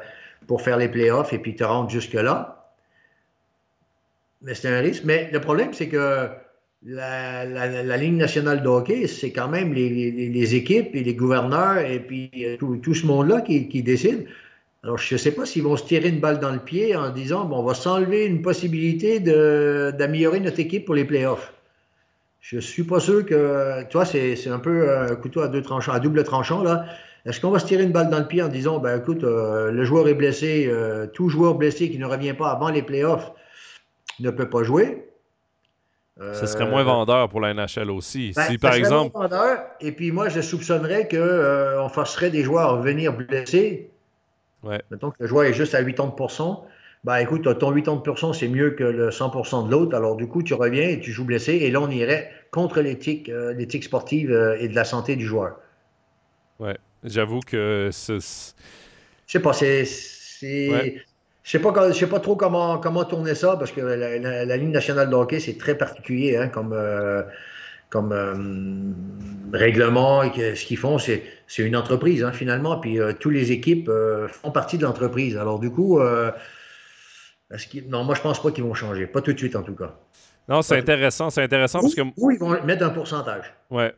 [0.47, 2.71] pour faire les playoffs et puis te rendre jusque-là.
[4.41, 5.03] Mais c'est un risque.
[5.05, 6.29] Mais le problème, c'est que
[6.85, 11.03] la, la, la Ligue nationale de hockey, c'est quand même les, les, les, équipes et
[11.03, 14.27] les gouverneurs et puis euh, tout, tout ce monde-là qui, qui décide.
[14.83, 17.09] Alors, je ne sais pas s'ils vont se tirer une balle dans le pied en
[17.09, 21.53] disant bon, on va s'enlever une possibilité d'améliorer notre équipe pour les playoffs.
[22.39, 23.81] Je ne suis pas sûr que.
[23.89, 26.85] Tu vois, c'est un peu un couteau à deux tranchants, à double tranchant, là.
[27.25, 29.71] Est-ce qu'on va se tirer une balle dans le pied en disant, ben écoute, euh,
[29.71, 33.31] le joueur est blessé, euh, tout joueur blessé qui ne revient pas avant les playoffs
[34.19, 35.04] ne peut pas jouer?
[36.21, 38.31] Euh, Ce serait moins vendeur pour la NHL aussi.
[38.35, 39.17] Ben, si par exemple.
[39.17, 43.89] Vendeur, et puis moi, je soupçonnerais qu'on euh, forcerait des joueurs à venir blessés.
[44.63, 44.81] Ouais.
[44.91, 46.63] Mettons que le joueur est juste à 80%
[47.05, 49.95] ben écoute, ton 80% c'est mieux que le 100% de l'autre.
[49.95, 51.53] Alors du coup, tu reviens et tu joues blessé.
[51.53, 55.23] Et là, on irait contre l'éthique euh, l'éthique sportive euh, et de la santé du
[55.23, 55.59] joueur.
[56.59, 56.75] Ouais.
[57.03, 58.17] J'avoue que c'est.
[59.27, 59.85] Je sais pas, c'est.
[60.41, 61.01] Ouais.
[61.45, 64.45] Je sais pas, je sais pas trop comment, comment tourner ça parce que la, la,
[64.45, 67.21] la Ligue nationale de hockey, c'est très particulier hein, comme, euh,
[67.91, 68.35] comme euh,
[69.55, 70.23] règlement.
[70.23, 71.21] Et ce qu'ils font, c'est
[71.59, 72.79] une entreprise hein, finalement.
[72.79, 73.91] Puis euh, toutes les équipes
[74.27, 75.37] font partie de l'entreprise.
[75.37, 76.33] Alors du coup, non,
[78.03, 79.05] moi je pense pas qu'ils vont changer.
[79.05, 79.93] Pas tout de suite en tout cas.
[80.49, 81.29] Non, c'est intéressant.
[81.29, 82.01] C'est intéressant ou, parce que.
[82.17, 83.53] Ou ils vont mettre un pourcentage.
[83.69, 83.93] Ouais.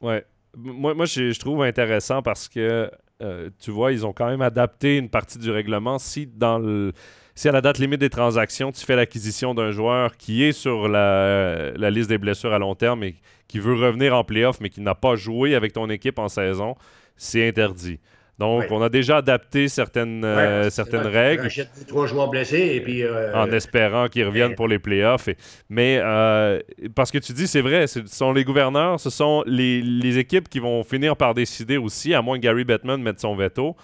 [0.00, 0.24] Ouais.
[0.56, 2.88] Moi, moi je, je trouve intéressant parce que
[3.22, 5.98] euh, tu vois, ils ont quand même adapté une partie du règlement.
[5.98, 10.88] Si à la date limite des transactions, tu fais l'acquisition d'un joueur qui est sur
[10.88, 13.16] la, la, liste des blessures à long terme et
[13.48, 16.76] qui veut revenir en playoff, mais qui n'a pas joué avec ton équipe en saison,
[17.16, 18.00] c'est interdit.
[18.38, 18.68] Donc, ouais.
[18.70, 21.48] on a déjà adapté certaines, ouais, euh, certaines règles.
[21.88, 23.02] Trois joueurs blessés et puis.
[23.02, 25.28] Euh, en espérant qu'ils reviennent pour les playoffs.
[25.28, 25.36] Et,
[25.70, 26.60] mais euh,
[26.94, 30.48] parce que tu dis, c'est vrai, ce sont les gouverneurs, ce sont les, les, équipes
[30.50, 33.74] qui vont finir par décider aussi, à moins que Gary Bettman mette son veto.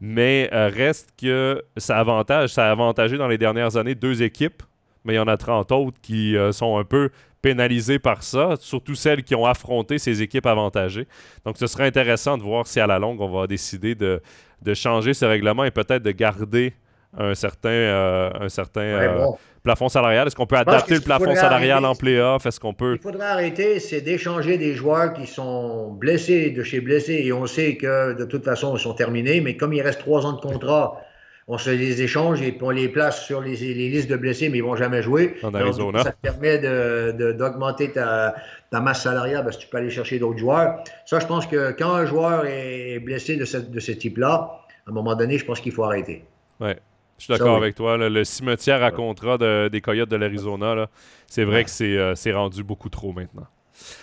[0.00, 4.64] Mais reste que ça avantage, ça a avantagé dans les dernières années deux équipes,
[5.04, 7.10] mais il y en a 30 autres qui sont un peu
[7.42, 11.06] pénalisées par ça, surtout celles qui ont affronté ces équipes avantagées.
[11.44, 14.22] Donc, ce serait intéressant de voir si à la longue, on va décider de,
[14.62, 16.72] de changer ce règlement et peut-être de garder
[17.18, 19.26] un certain, euh, un certain euh,
[19.62, 20.26] plafond salarial.
[20.26, 22.46] Est-ce qu'on peut adapter le plafond salarial en playoff?
[22.46, 22.94] Est-ce qu'on peut.
[22.94, 27.46] Il faudrait arrêter, c'est d'échanger des joueurs qui sont blessés de chez blessés et on
[27.46, 30.40] sait que de toute façon, ils sont terminés, mais comme il reste trois ans de
[30.40, 31.02] contrat,
[31.48, 34.62] on se les échange et on les place sur les, listes de blessés, mais ils
[34.62, 35.36] ne vont jamais jouer.
[35.42, 36.02] En Arizona.
[36.02, 38.34] ça te permet d'augmenter de, ta,
[38.70, 40.82] ta, masse salariale parce que tu peux aller chercher d'autres joueurs.
[41.04, 44.90] Ça, je pense que quand un joueur est blessé de ce, de ce type-là, à
[44.90, 46.24] un moment donné, je pense qu'il faut arrêter.
[46.60, 46.78] Ouais.
[47.18, 47.96] Je suis d'accord avec toi.
[47.96, 49.38] le cimetière à contrat
[49.68, 50.88] des Coyotes de l'Arizona,
[51.28, 53.46] c'est vrai que euh, c'est rendu beaucoup trop maintenant.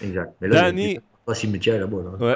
[0.01, 0.31] Exact.
[0.39, 0.99] Mais là, Danny,
[1.33, 2.35] cimetière là-bas.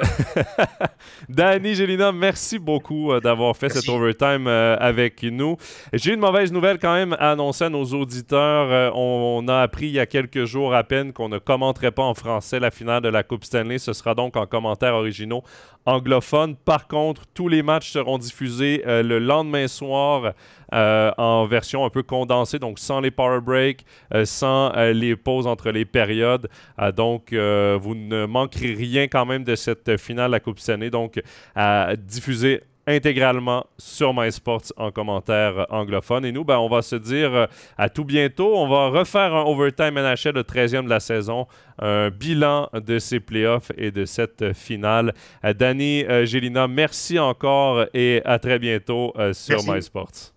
[1.28, 5.56] Danny Gélina, merci beaucoup euh, d'avoir fait cet overtime euh, avec nous.
[5.92, 8.70] J'ai une mauvaise nouvelle quand même à annoncer à nos auditeurs.
[8.70, 12.02] Euh, on, a appris il y a quelques jours à peine qu'on ne commenterait pas
[12.02, 13.78] en français la finale de la Coupe Stanley.
[13.78, 15.42] Ce sera donc en commentaires originaux
[15.86, 16.56] anglophones.
[16.56, 20.32] Par contre, tous les matchs seront diffusés le lendemain soir
[20.74, 23.84] en version un peu condensée, donc sans les power breaks,
[24.24, 26.48] sans les pauses entre les périodes.
[26.96, 30.90] donc, vous ne manquerez rien quand même de cette finale la Coupe Stanley.
[30.90, 31.20] Donc,
[31.54, 36.24] à diffuser intégralement sur MySports en commentaire anglophone.
[36.24, 37.46] Et nous, ben, on va se dire euh,
[37.78, 38.56] à tout bientôt.
[38.56, 41.46] On va refaire un Overtime NHL, le 13e de la saison,
[41.78, 45.14] un bilan de ces playoffs et de cette finale.
[45.44, 50.33] Euh, Danny, euh, Gélina, merci encore et à très bientôt sur MySports.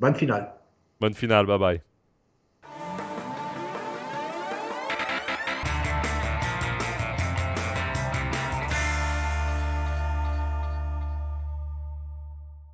[0.00, 0.52] Bonne finale.
[0.98, 1.46] Bonne finale.
[1.46, 1.82] Bye bye.